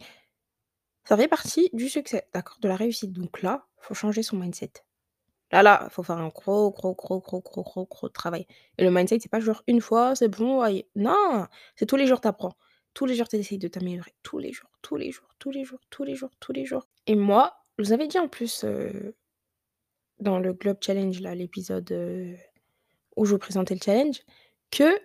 ça 1.04 1.16
fait 1.16 1.28
partie 1.28 1.70
du 1.72 1.88
succès, 1.88 2.28
d'accord? 2.34 2.58
De 2.60 2.68
la 2.68 2.76
réussite. 2.76 3.12
Donc 3.12 3.42
là, 3.42 3.66
faut 3.78 3.94
changer 3.94 4.22
son 4.22 4.36
mindset. 4.36 4.72
Là, 5.52 5.62
là, 5.62 5.88
faut 5.90 6.02
faire 6.02 6.18
un 6.18 6.28
gros, 6.28 6.70
gros, 6.72 6.94
gros, 6.94 7.20
gros, 7.20 7.40
gros, 7.40 7.62
gros, 7.62 7.86
gros 7.86 8.08
travail. 8.08 8.46
Et 8.78 8.84
le 8.84 8.90
mindset, 8.90 9.20
c'est 9.20 9.28
pas 9.30 9.40
genre 9.40 9.62
une 9.68 9.80
fois, 9.80 10.16
c'est 10.16 10.28
bon, 10.28 10.60
allez. 10.60 10.88
Non! 10.96 11.46
C'est 11.76 11.86
tous 11.86 11.96
les 11.96 12.06
jours, 12.06 12.20
tu 12.20 12.28
apprends. 12.28 12.54
Tous 12.94 13.06
les 13.06 13.14
jours, 13.14 13.28
tu 13.28 13.36
essayes 13.36 13.58
de 13.58 13.68
t'améliorer. 13.68 14.14
Tous 14.22 14.38
les 14.38 14.52
jours, 14.52 14.70
tous 14.82 14.96
les 14.96 15.12
jours, 15.12 15.28
tous 15.38 15.50
les 15.52 15.64
jours, 15.64 15.80
tous 15.90 16.04
les 16.04 16.14
jours, 16.16 16.30
tous 16.40 16.52
les 16.52 16.64
jours. 16.64 16.88
Et 17.06 17.14
moi, 17.14 17.56
je 17.78 17.84
vous 17.84 17.92
avais 17.92 18.08
dit 18.08 18.18
en 18.18 18.28
plus, 18.28 18.64
heu, 18.64 19.14
dans 20.18 20.40
le 20.40 20.52
Globe 20.52 20.78
Challenge, 20.80 21.20
là, 21.20 21.34
l'épisode, 21.34 21.90
heu, 21.92 22.36
où 23.16 23.24
je 23.24 23.32
vous 23.32 23.38
présentais 23.38 23.74
le 23.74 23.80
challenge, 23.84 24.20
que 24.70 24.98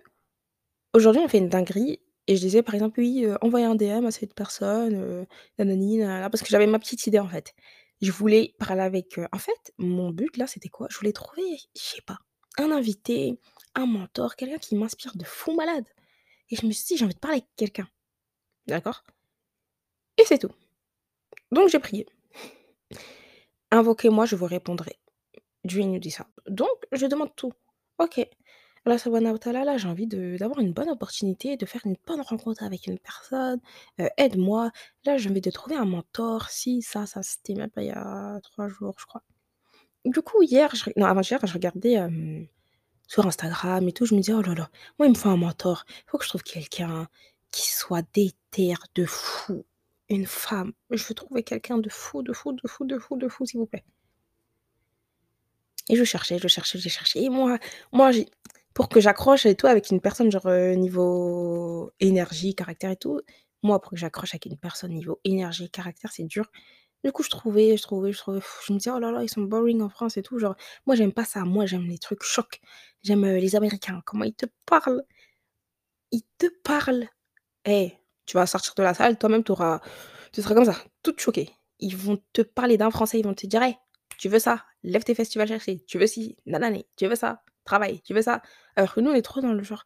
aujourd'hui 0.94 1.22
on 1.24 1.28
fait 1.28 1.38
une 1.38 1.48
dinguerie 1.48 2.00
et 2.28 2.36
je 2.36 2.40
disais 2.40 2.62
par 2.62 2.74
exemple: 2.74 3.00
«Oui, 3.00 3.24
heu, 3.24 3.36
envoyer 3.42 3.66
un 3.66 3.74
DM 3.74 4.06
à 4.06 4.10
cette 4.12 4.34
personne, 4.34 4.94
heu, 4.94 5.26
nanani 5.58 5.98
nanana», 5.98 6.30
parce 6.30 6.42
que 6.42 6.48
j'avais 6.48 6.66
ma 6.66 6.78
petite 6.78 7.06
idée 7.06 7.18
en 7.18 7.28
fait. 7.28 7.54
Je 8.00 8.10
voulais 8.12 8.54
parler 8.58 8.82
avec, 8.82 9.18
heu 9.18 9.26
en 9.32 9.38
fait, 9.38 9.72
mon 9.78 10.10
but 10.10 10.36
là, 10.36 10.46
c'était 10.46 10.68
quoi? 10.68 10.88
Je 10.90 10.98
voulais 10.98 11.12
trouver, 11.12 11.58
je 11.76 11.82
sais 11.82 12.02
pas, 12.02 12.18
un 12.58 12.70
invité, 12.72 13.38
un 13.74 13.86
mentor, 13.86 14.36
quelqu'un 14.36 14.58
qui 14.58 14.76
m'inspire 14.76 15.16
de 15.16 15.24
fou 15.24 15.54
malade 15.54 15.86
et 16.50 16.56
je 16.56 16.66
me 16.66 16.72
suis 16.72 16.84
dit: 16.86 16.96
«J'ai 16.98 17.04
envie 17.04 17.14
de 17.14 17.20
parler 17.20 17.38
avec 17.38 17.48
quelqu'un». 17.56 17.88
D'accord? 18.66 19.04
Et 20.18 20.24
c'est 20.24 20.38
tout. 20.38 20.52
Donc 21.50 21.68
j'ai 21.68 21.78
prié. 21.78 22.06
«Invoquez-moi, 23.70 24.26
je 24.26 24.36
vous 24.36 24.46
répondrai». 24.46 24.98
Dieu 25.64 25.82
nous 25.82 25.98
dit 25.98 26.10
ça. 26.10 26.26
Donc 26.48 26.68
je 26.92 27.06
demande 27.06 27.34
tout. 27.36 27.52
OK. 28.02 28.18
Allah 28.84 28.98
subhanahu 28.98 29.32
wa 29.34 29.38
ta'ala, 29.38 29.64
là, 29.64 29.76
j'ai 29.78 29.86
envie 29.88 30.08
d'avoir 30.08 30.58
une 30.58 30.72
bonne 30.72 30.90
opportunité, 30.90 31.56
de 31.56 31.66
faire 31.66 31.82
une 31.84 31.94
bonne 32.04 32.20
rencontre 32.20 32.64
avec 32.64 32.88
une 32.88 32.98
personne, 32.98 33.60
heu, 34.00 34.08
aide-moi. 34.16 34.72
Là, 35.04 35.18
j'ai 35.18 35.30
envie 35.30 35.40
de 35.40 35.50
trouver 35.50 35.76
un 35.76 35.84
mentor, 35.84 36.50
si, 36.50 36.82
ça, 36.82 37.06
ça, 37.06 37.22
c'était 37.22 37.54
même 37.54 37.70
pas 37.70 37.82
il 37.82 37.88
y 37.88 37.90
a 37.92 38.40
3 38.42 38.66
jours, 38.68 38.96
je 38.98 39.06
crois. 39.06 39.22
Du 40.06 40.22
coup, 40.22 40.42
hier, 40.42 40.74
je 40.74 40.90
non, 40.96 41.06
avant-hier, 41.06 41.40
je 41.46 41.52
regardais, 41.54 41.98
sur 43.06 43.26
Instagram 43.26 43.86
et 43.88 43.92
tout, 43.92 44.06
je 44.06 44.14
me 44.14 44.20
disais: 44.20 44.34
«Oh 44.34 44.42
là 44.42 44.54
là, 44.54 44.70
moi, 44.98 45.06
il 45.06 45.10
me 45.10 45.14
faut 45.16 45.28
un 45.28 45.36
mentor. 45.36 45.84
Il 46.06 46.10
faut 46.10 46.18
que 46.18 46.24
je 46.24 46.30
trouve 46.30 46.42
quelqu'un 46.42 47.08
qui 47.52 47.70
soit 47.70 48.02
déter 48.14 48.74
de 48.96 49.04
fou, 49.06 49.64
une 50.08 50.26
femme. 50.26 50.72
Je 50.90 51.04
veux 51.06 51.14
trouver 51.14 51.42
quelqu'un 51.44 51.78
de 51.78 51.88
fou, 51.90 52.22
de 52.22 52.32
fou, 52.32 52.52
de 52.52 52.66
fou, 52.68 52.84
de 52.86 52.98
fou, 52.98 53.16
de 53.16 53.28
fou, 53.28 53.46
s'il 53.46 53.60
vous 53.60 53.66
plaît». 53.66 53.84
Et 55.88 55.96
je 55.96 56.04
cherchais, 56.04 56.38
je 56.38 56.48
cherchais, 56.48 56.78
j'ai 56.78 56.88
cherché 56.90 57.22
et 57.24 57.28
moi 57.28 57.58
moi, 57.92 58.10
pour 58.74 58.88
que 58.88 59.00
j'accroche 59.00 59.46
et 59.46 59.54
tout 59.56 59.66
avec 59.66 59.90
une 59.90 60.00
personne, 60.00 60.30
genre, 60.30 60.46
heu, 60.46 60.74
niveau 60.74 61.92
énergie, 62.00 62.54
caractère 62.54 62.90
et 62.90 62.96
tout, 62.96 63.20
moi, 63.62 63.80
pour 63.80 63.90
que 63.92 63.96
j'accroche 63.98 64.32
avec 64.34 64.46
une 64.46 64.56
personne 64.56 64.92
niveau 64.92 65.20
énergie, 65.24 65.70
caractère, 65.70 66.10
c'est 66.12 66.24
dur. 66.24 66.46
Du 67.04 67.12
coup, 67.12 67.22
je 67.24 67.30
trouvais, 67.30 67.76
je 67.76 67.82
trouvais, 67.82 68.12
je 68.12 68.18
trouvais, 68.18 68.40
je 68.66 68.72
me 68.72 68.78
disais: 68.78 68.90
«Oh 68.92 68.98
là 69.00 69.12
là, 69.12 69.22
ils 69.24 69.30
sont 69.30 69.42
boring 69.42 69.82
en 69.82 69.88
France 69.90 70.16
et 70.18 70.22
tout», 70.22 70.38
genre, 70.40 70.56
moi, 70.86 70.96
j'aime 70.96 71.12
pas 71.12 71.24
ça. 71.26 71.42
Moi, 71.44 71.66
j'aime 71.66 71.86
les 71.86 71.98
trucs 71.98 72.22
chocs. 72.24 72.60
J'aime, 73.04 73.24
heu, 73.24 73.38
les 73.38 73.56
Américains, 73.56 74.02
comment 74.06 74.24
ils 74.24 74.34
te 74.34 74.46
parlent. 74.66 75.04
Ils 76.12 76.22
te 76.38 76.46
parlent. 76.62 77.08
Eh, 77.66 77.92
tu 78.26 78.36
vas 78.36 78.46
sortir 78.46 78.74
de 78.76 78.82
la 78.84 78.94
salle, 78.94 79.18
toi-même, 79.18 79.44
tu 79.44 79.52
auras 79.52 79.80
tu 80.32 80.42
seras 80.42 80.54
comme 80.54 80.66
ça, 80.66 80.76
toute 81.02 81.20
choquée. 81.20 81.50
Ils 81.80 81.96
vont 81.96 82.22
te 82.34 82.42
parler 82.42 82.78
d'un 82.78 82.90
français, 82.90 83.20
ils 83.20 83.24
vont 83.26 83.34
te 83.34 83.46
dire: 83.46 83.62
«Hey, 83.62 83.76
tu 84.18 84.28
veux 84.28 84.38
ça? 84.38 84.64
Lève 84.82 85.04
tes 85.04 85.14
fesses, 85.14 85.30
tu 85.30 85.38
vas 85.38 85.46
chercher. 85.46 85.80
Tu 85.86 85.98
veux 85.98 86.06
ci, 86.06 86.36
nanani, 86.46 86.86
tu 86.96 87.06
veux 87.06 87.14
ça? 87.16 87.42
Travaille, 87.64 88.00
tu 88.02 88.12
veux 88.14 88.22
ça?» 88.22 88.42
alors 88.76 88.92
que 88.94 89.00
nous, 89.00 89.10
on 89.10 89.14
est 89.14 89.22
trop 89.22 89.40
dans 89.40 89.52
le 89.52 89.62
genre: 89.62 89.84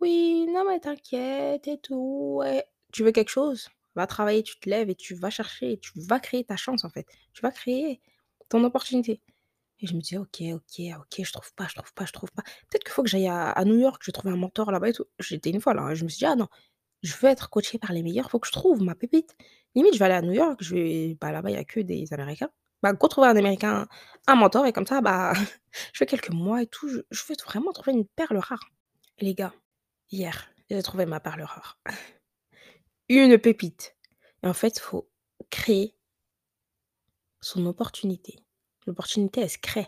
«Oui, 0.00 0.46
non 0.52 0.64
mais 0.68 0.80
t'inquiète 0.80 1.68
et 1.68 1.78
tout, 1.80 2.36
ouais». 2.40 2.64
Tu 2.92 3.04
veux 3.04 3.12
quelque 3.12 3.30
chose? 3.30 3.68
Va 3.94 4.06
travailler, 4.06 4.42
tu 4.42 4.58
te 4.60 4.68
lèves 4.70 4.90
et 4.90 4.94
tu 4.96 5.14
vas 5.14 5.30
chercher, 5.30 5.78
tu 5.80 5.92
vas 5.96 6.20
créer 6.20 6.44
ta 6.44 6.56
chance, 6.56 6.84
en 6.84 6.90
fait. 6.90 7.06
Tu 7.34 7.42
vas 7.42 7.50
créer 7.52 8.00
ton 8.48 8.64
opportunité 8.64 9.22
et 9.80 9.86
je 9.86 9.94
me 9.94 10.00
dis: 10.00 10.16
«OK, 10.16 10.42
OK, 10.54 10.80
OK, 10.98 11.24
je 11.24 11.32
trouve 11.32 11.52
pas, 11.54 11.66
je 11.68 11.74
trouve 11.74 11.92
pas, 11.94 12.06
je 12.06 12.12
trouve 12.12 12.30
pas. 12.32 12.42
Peut-être 12.70 12.84
qu'il 12.84 12.92
faut 12.92 13.02
que 13.02 13.08
j'aille 13.08 13.28
à 13.28 13.64
New 13.64 13.78
York, 13.78 14.00
je 14.04 14.08
vais 14.08 14.12
trouver 14.12 14.32
un 14.32 14.36
mentor 14.36 14.70
là-bas 14.72 14.90
et 14.90 14.92
tout». 14.92 15.06
J'étais 15.18 15.50
une 15.50 15.60
fois 15.60 15.74
là, 15.74 15.82
hein, 15.82 15.94
je 15.94 16.04
me 16.04 16.08
suis 16.08 16.18
dit: 16.20 16.26
«Ah 16.26 16.36
non, 16.36 16.48
je 17.02 17.14
veux 17.16 17.28
être 17.30 17.50
coachée 17.50 17.78
par 17.78 17.92
les 17.92 18.02
meilleurs, 18.04 18.30
faut 18.30 18.40
que 18.40 18.48
je 18.48 18.52
trouve 18.52 18.82
ma 18.82 18.94
pépite». 18.96 19.36
Limite, 19.76 19.94
je 19.94 20.00
vais 20.00 20.06
aller 20.06 20.14
à 20.16 20.22
New 20.22 20.32
York, 20.34 20.58
je 20.62 20.74
vais 20.76 21.16
bah, 21.20 21.32
là-bas, 21.32 21.50
il 21.50 21.54
y 21.54 21.58
a 21.58 21.64
que 21.64 21.80
des 21.80 22.12
Américains. 22.14 22.50
Bah, 22.82 22.92
go 22.92 23.08
trouver 23.08 23.28
un 23.28 23.36
Américain, 23.36 23.86
un 24.26 24.34
mentor 24.34 24.66
et 24.66 24.72
comme 24.72 24.86
ça, 24.86 25.00
bah, 25.00 25.32
je 25.92 25.98
fais 25.98 26.06
quelques 26.06 26.30
mois 26.30 26.62
et 26.62 26.66
tout, 26.66 26.88
je 26.88 27.22
veux 27.28 27.36
vraiment 27.44 27.72
trouver 27.72 27.92
une 27.92 28.06
perle 28.06 28.38
rare. 28.38 28.70
Les 29.18 29.34
gars, 29.34 29.54
hier, 30.10 30.48
j'ai 30.70 30.82
trouvé 30.82 31.06
ma 31.06 31.20
perle 31.20 31.42
rare. 31.42 31.78
Une 33.08 33.36
pépite 33.38 33.94
et 34.42 34.48
en 34.48 34.54
fait, 34.54 34.78
faut 34.78 35.08
créer 35.50 35.96
son 37.40 37.66
opportunité. 37.66 38.36
L'opportunité, 38.86 39.42
elle 39.42 39.50
se 39.50 39.58
crée. 39.58 39.86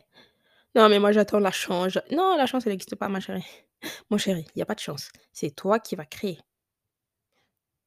Non, 0.75 0.89
mais 0.89 0.99
moi, 0.99 1.13
j'attends 1.13 1.39
la 1.39 1.51
chance. 1.51 1.99
Non, 2.11 2.37
la 2.37 2.47
chance, 2.47 2.67
elle 2.67 2.73
n'existe 2.73 2.97
pas, 2.97 3.09
ma 3.09 3.21
chérie. 3.21 3.45
Mon 4.11 4.19
chéri, 4.19 4.47
il 4.55 4.59
y 4.59 4.63
a 4.63 4.67
pas 4.67 4.75
de 4.75 4.81
chance. 4.81 5.11
C'est 5.33 5.51
toi 5.55 5.79
qui 5.79 5.97
vas 5.97 6.05
créer. 6.05 6.39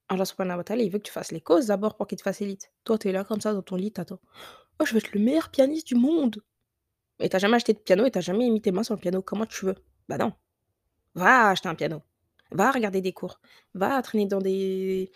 Allah 0.09 0.25
subhanahu 0.25 0.57
wa 0.57 0.63
ta'ala, 0.63 0.83
il 0.83 0.89
veut 0.89 0.99
que 0.99 1.03
tu 1.03 1.11
fasses 1.11 1.31
les 1.31 1.41
causes 1.41 1.67
d'abord 1.67 1.97
pour 1.97 2.07
qu'il 2.07 2.17
te 2.17 2.23
facilite. 2.23 2.71
Toi, 2.85 2.97
tu 2.97 3.09
es 3.09 3.11
là 3.11 3.25
comme 3.25 3.41
ça 3.41 3.53
dans 3.53 3.61
ton 3.61 3.75
lit, 3.75 3.91
tu 3.91 3.99
attends. 3.99 4.21
«Oh, 4.79 4.85
je 4.85 4.93
veux 4.93 4.99
être 4.99 5.13
le 5.13 5.19
meilleur 5.19 5.49
pianiste 5.49 5.87
du 5.87 5.95
monde!» 5.95 6.41
mais 7.19 7.29
tu 7.29 7.39
jamais 7.39 7.55
acheté 7.55 7.73
de 7.73 7.79
piano 7.79 8.05
et 8.05 8.11
tu 8.11 8.21
jamais 8.21 8.49
mis 8.49 8.61
tes 8.61 8.71
sur 8.83 8.93
le 8.93 8.99
piano. 8.99 9.21
Comment 9.21 9.45
tu 9.45 9.65
veux? 9.65 9.75
Bah 10.07 10.17
non. 10.17 10.33
Va 11.15 11.49
acheter 11.49 11.67
un 11.69 11.75
piano. 11.75 12.01
Va 12.51 12.71
regarder 12.71 13.01
des 13.01 13.13
cours. 13.13 13.39
Va 13.73 14.01
traîner 14.01 14.27
dans 14.27 14.39
des 14.39 15.11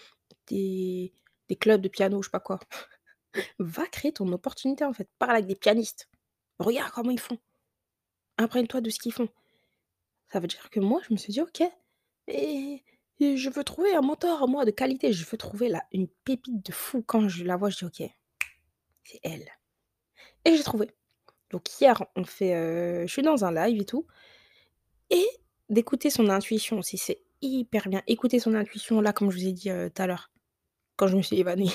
des 0.50 1.56
clubs 1.60 1.82
de 1.82 1.88
piano, 1.88 2.21
je 2.21 2.28
sais 2.28 2.32
pas 2.32 2.39
quoi. 2.39 2.60
Va 3.60 3.86
créer 3.88 4.12
ton 4.12 4.30
opportunité, 4.34 4.84
en 4.84 4.93
fait. 4.93 5.10
Parle 5.19 5.36
avec 5.36 5.45
des 5.45 5.56
pianistes. 5.56 6.10
Regarde 6.60 6.91
comment 6.91 7.12
ils 7.12 7.19
font. 7.19 7.38
Imprègne-toi 8.38 8.82
de 8.82 8.89
ce 8.89 9.00
qu'ils 9.00 9.13
font. 9.13 9.30
Ça 10.32 10.39
veut 10.39 10.47
dire 10.47 10.69
que 10.69 10.80
moi, 10.80 11.02
je 11.08 11.13
me 11.13 11.17
suis 11.17 11.34
dit: 11.34 11.41
«OK 11.41 11.63
et 12.28 12.84
je 13.19 13.50
veux 13.50 13.63
trouver 13.63 13.93
un 13.93 14.02
mentor, 14.02 14.47
moi, 14.47 14.65
de 14.65 14.71
qualité. 14.71 15.13
Je 15.13 15.26
veux 15.30 15.38
trouver 15.38 15.69
là, 15.69 15.84
une 15.91 16.08
pépite 16.08 16.65
de 16.65 16.71
fou». 16.71 17.04
Quand 17.06 17.30
je 17.30 17.43
la 17.45 17.56
vois, 17.56 17.69
je 17.69 17.78
dis: 17.78 17.86
«OK, 17.86 18.10
c'est 19.04 19.20
elle» 19.24 19.48
et 20.46 20.56
j'ai 20.58 20.64
trouvé. 20.64 20.90
Donc 21.52 21.64
hier, 21.82 22.04
on 22.16 22.26
fait, 22.26 22.56
heu, 22.56 23.08
je 23.08 23.12
suis 23.14 23.22
dans 23.24 23.46
un 23.46 23.54
live 23.54 23.82
et 23.82 23.86
tout 23.86 24.08
et 25.12 25.26
d'écouter 25.70 26.10
son 26.10 26.30
intuition 26.30 26.80
aussi, 26.80 26.98
c'est 26.98 27.22
hyper 27.42 27.88
bien. 27.88 28.02
Écouter 28.08 28.40
son 28.40 28.54
intuition, 28.56 29.02
là, 29.02 29.14
comme 29.14 29.30
je 29.32 29.38
vous 29.38 29.48
ai 29.48 29.52
dit, 29.54 29.70
heu, 29.70 29.90
tout 29.94 30.02
à 30.02 30.08
l'heure, 30.08 30.32
quand 30.98 31.08
je 31.08 31.18
me 31.18 31.22
suis 31.24 31.38
évanouie, 31.40 31.74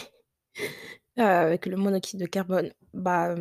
heu, 1.19 1.23
avec 1.23 1.67
le 1.67 1.77
monoxyde 1.77 2.21
de 2.21 2.27
carbone, 2.27 2.73
bah, 2.95 3.35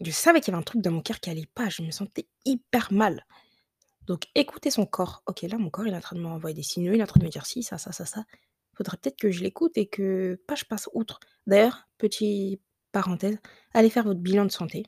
je 0.00 0.10
savais 0.10 0.40
qu'il 0.40 0.52
y 0.52 0.54
avait 0.54 0.60
un 0.60 0.64
truc 0.64 0.82
dans 0.82 0.90
mon 0.92 1.02
cœur 1.02 1.20
qui 1.20 1.30
allait 1.30 1.48
pas, 1.54 1.68
je 1.68 1.82
me 1.82 1.90
sentais 1.90 2.26
hyper 2.44 2.92
mal. 2.92 3.24
Donc 4.06 4.24
écouter 4.34 4.70
son 4.70 4.86
corps. 4.86 5.22
OK, 5.26 5.42
là, 5.42 5.58
mon 5.58 5.70
corps, 5.70 5.86
il 5.86 5.94
est 5.94 5.96
en 5.96 6.00
train 6.02 6.16
de 6.16 6.22
m'envoyer 6.22 6.54
des 6.54 6.62
signaux, 6.62 6.92
il 6.94 7.00
est 7.00 7.04
en 7.04 7.06
train 7.06 7.20
de 7.20 7.26
me 7.26 7.30
dire 7.30 7.46
ci, 7.46 7.62
ça, 7.62 7.78
ça, 7.78 7.92
ça, 7.92 8.06
ça. 8.06 8.24
Faudrait 8.74 8.98
peut-être 8.98 9.18
que 9.18 9.30
je 9.30 9.42
l'écoute 9.42 9.78
et 9.78 9.88
que 9.88 10.40
pas 10.48 10.54
je 10.56 10.64
passe 10.64 10.88
outre. 10.94 11.20
D'ailleurs, 11.46 11.88
petit 11.98 12.60
parenthèse, 12.90 13.38
allez 13.74 13.90
faire 13.90 14.04
votre 14.04 14.20
bilan 14.20 14.44
de 14.44 14.50
santé. 14.50 14.84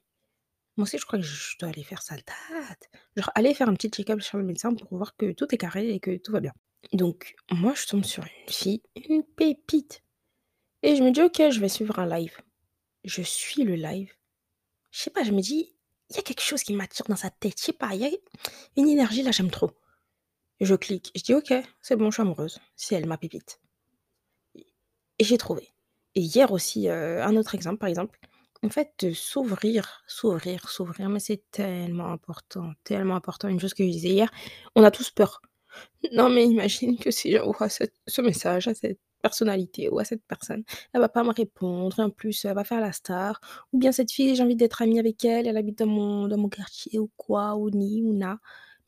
Moi 0.76 0.84
aussi, 0.84 0.98
je 0.98 1.04
crois 1.04 1.18
que 1.18 1.24
je 1.24 1.58
dois 1.58 1.68
aller 1.68 1.84
faire 1.84 2.02
ça 2.02 2.16
date. 2.16 2.90
Genre 3.16 3.30
aller 3.34 3.54
faire 3.54 3.68
un 3.68 3.74
petit 3.74 3.90
check-up 3.90 4.20
chez 4.20 4.38
le 4.38 4.44
médecin 4.44 4.74
pour 4.74 4.96
voir 4.96 5.16
que 5.16 5.32
tout 5.32 5.54
est 5.54 5.58
carré 5.58 5.90
et 5.90 6.00
que 6.00 6.16
tout 6.16 6.32
va 6.32 6.40
bien. 6.40 6.52
Donc 6.92 7.34
moi, 7.50 7.74
je 7.74 7.86
tombe 7.86 8.04
sur 8.04 8.24
une 8.24 8.52
fille, 8.52 8.82
une 9.08 9.22
pépite 9.22 10.02
et 10.82 10.96
je 10.96 11.02
me 11.02 11.10
dis: 11.10 11.22
«OK, 11.22 11.42
je 11.50 11.60
vais 11.60 11.68
suivre 11.68 11.98
un 11.98 12.06
live». 12.06 12.36
Je 13.04 13.22
suis 13.22 13.64
le 13.64 13.74
live. 13.74 14.12
Je 14.90 15.00
sais 15.00 15.10
pas, 15.10 15.24
je 15.24 15.32
me 15.32 15.40
dis: 15.40 15.74
«Il 16.10 16.16
y 16.16 16.18
a 16.18 16.22
quelque 16.22 16.42
chose 16.42 16.62
qui 16.62 16.72
m'attire 16.72 17.06
dans 17.08 17.16
sa 17.16 17.30
tête». 17.30 17.58
Je 17.58 17.64
sais 17.64 17.72
pas, 17.72 17.94
il 17.94 18.00
y 18.00 18.04
a 18.06 18.10
une 18.76 18.88
énergie 18.88 19.22
là, 19.22 19.30
j'aime 19.30 19.50
trop. 19.50 19.72
Je 20.60 20.74
clique, 20.74 21.12
je 21.14 21.22
dis: 21.22 21.34
«OK, 21.34 21.52
c'est 21.82 21.96
bon, 21.96 22.10
je 22.10 22.14
suis 22.14 22.22
amoureuse. 22.22 22.60
C'est 22.76 22.94
elle 22.94 23.06
ma 23.06 23.18
pépite». 23.18 23.60
Et 25.18 25.24
j'ai 25.24 25.38
trouvé. 25.38 25.71
Et 26.14 26.20
hier 26.20 26.52
aussi, 26.52 26.88
heu, 26.88 27.22
un 27.22 27.36
autre 27.36 27.54
exemple, 27.54 27.78
par 27.78 27.88
exemple, 27.88 28.18
en 28.62 28.68
fait, 28.70 29.12
s'ouvrir, 29.14 30.02
s'ouvrir, 30.06 30.68
s'ouvrir, 30.68 31.08
mais 31.08 31.20
c'est 31.20 31.42
tellement 31.50 32.08
important, 32.12 32.72
tellement 32.84 33.16
important. 33.16 33.48
Une 33.48 33.58
chose 33.60 33.74
que 33.74 33.84
je 33.84 33.90
disais 33.90 34.10
hier, 34.10 34.30
on 34.76 34.84
a 34.84 34.90
tous 34.90 35.10
peur. 35.10 35.40
Non, 36.12 36.28
mais 36.30 36.44
imagine 36.46 36.98
que 36.98 37.10
si 37.10 37.32
j'envoie 37.32 37.68
cette 37.70 37.94
ce 38.06 38.20
message 38.22 38.68
à 38.68 38.74
cette 38.74 39.00
personnalité 39.22 39.88
ou 39.90 39.98
à 40.00 40.04
cette 40.04 40.22
personne, 40.26 40.64
elle 40.92 41.00
va 41.00 41.08
pas 41.08 41.24
me 41.24 41.32
répondre, 41.32 41.98
en 42.00 42.10
plus, 42.10 42.44
elle 42.44 42.54
va 42.54 42.64
faire 42.64 42.80
la 42.80 42.92
star. 42.92 43.40
Ou 43.72 43.78
bien 43.78 43.92
cette 43.92 44.10
fille, 44.12 44.34
j'ai 44.36 44.42
envie 44.42 44.56
d'être 44.56 44.82
amie 44.82 44.98
avec 45.00 45.24
elle, 45.24 45.46
elle 45.46 45.56
habite 45.56 45.78
dans 45.78 45.86
mon 45.86 46.28
dans 46.28 46.38
mon 46.38 46.48
quartier 46.50 46.98
ou 46.98 47.10
quoi, 47.16 47.56
ou 47.56 47.70
ni 47.70 48.02
ou 48.04 48.14
na, 48.14 48.38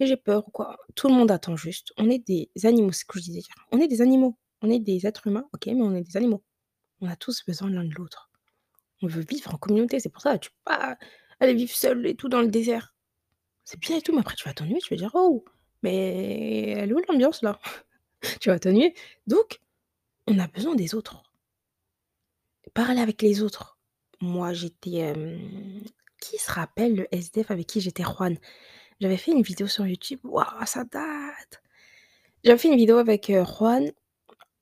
mais 0.01 0.07
j'ai 0.07 0.17
peur 0.17 0.47
ou 0.49 0.51
quoi. 0.51 0.77
Tout 0.95 1.09
le 1.09 1.15
monde 1.15 1.31
attend 1.31 1.57
juste. 1.57 1.93
On 1.99 2.11
est 2.11 2.19
des 2.27 2.51
animaux, 2.65 2.93
c'est 2.93 3.01
ce 3.03 3.05
que 3.07 3.19
je 3.19 3.25
disais 3.25 3.41
hier. 3.41 3.57
On 3.73 3.81
est 3.81 3.89
des 3.89 4.03
animaux. 4.03 4.37
On 4.63 4.71
est 4.71 4.79
des 4.81 5.07
êtres 5.07 5.27
humains, 5.29 5.47
OK, 5.55 5.67
mais 5.67 5.83
on 5.83 5.95
est 5.95 6.03
des 6.03 6.17
animaux. 6.17 6.43
On 7.01 7.09
a 7.09 7.17
tous 7.17 7.45
besoin 7.45 7.71
l'un 7.71 7.85
de 7.85 7.95
l'autre. 7.95 8.31
On 9.03 9.07
veut 9.09 9.25
vivre 9.29 9.55
en 9.55 9.59
communauté, 9.59 10.01
c'est 10.01 10.09
pour 10.11 10.23
ça, 10.23 10.39
tu 10.39 10.51
peux 10.51 10.57
pas 10.67 10.99
aller 11.41 11.55
vivre 11.55 11.75
seul 11.75 12.07
et 12.07 12.17
tout 12.17 12.29
dans 12.29 12.41
le 12.43 12.49
désert. 12.49 12.95
C'est 13.65 13.81
bien 13.81 13.99
et 13.99 14.03
tout, 14.03 14.13
mais 14.15 14.21
après 14.21 14.37
tu 14.37 14.45
vas 14.49 14.55
t'ennuyer, 14.55 14.81
tu 14.81 14.95
vas 14.95 14.99
dire: 14.99 15.13
«Oh, 15.15 15.45
mais 15.83 16.71
elle 16.71 16.91
est 16.91 16.95
où 16.95 17.01
l'ambiance 17.09 17.43
là?» 17.43 17.61
tu 18.41 18.51
vas 18.51 18.59
t'ennuyer. 18.61 18.95
Donc, 19.27 19.61
on 20.29 20.39
a 20.39 20.49
besoin 20.49 20.75
des 20.77 20.95
autres. 20.95 21.23
Parler 22.75 23.01
avec 23.01 23.23
les 23.23 23.43
autres. 23.43 23.79
Moi, 24.21 24.53
j'étais, 24.53 24.97
hem, 24.97 25.83
qui 26.21 26.39
se 26.39 26.51
rappelle 26.51 26.97
le 26.97 27.15
SDF 27.15 27.51
avec 27.51 27.67
qui 27.69 27.81
j'étais? 27.81 28.03
Juan? 28.03 28.37
J'avais 29.01 29.17
fait 29.19 29.33
une 29.33 29.43
vidéo 29.43 29.67
sur 29.69 29.87
YouTube, 29.87 30.21
waouh, 30.25 30.67
ça 30.67 30.85
date! 30.85 31.63
J'avais 32.45 32.59
fait 32.59 32.69
une 32.69 32.77
vidéo 32.79 32.99
avec, 32.99 33.31
heu, 33.31 33.45
Juan. 33.45 33.91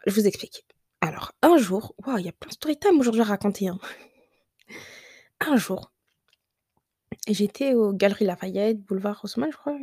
Je 0.06 0.14
vous 0.14 0.26
explique. 0.26 0.64
Alors, 1.02 1.32
un 1.42 1.58
jour, 1.58 1.94
waouh, 1.98 2.16
il 2.16 2.24
y 2.24 2.28
a 2.30 2.32
plein 2.32 2.48
de 2.48 2.54
story 2.54 2.78
time 2.78 2.98
aujourd'hui 2.98 3.20
à 3.20 3.24
raconter, 3.24 3.68
hein. 3.68 3.78
Un 5.40 5.56
jour 5.56 5.92
j'étais 7.28 7.74
aux 7.74 7.92
Galeries 7.92 8.24
Lafayette, 8.24 8.80
boulevard 8.82 9.20
Haussmann, 9.24 9.50
je 9.52 9.56
crois, 9.56 9.76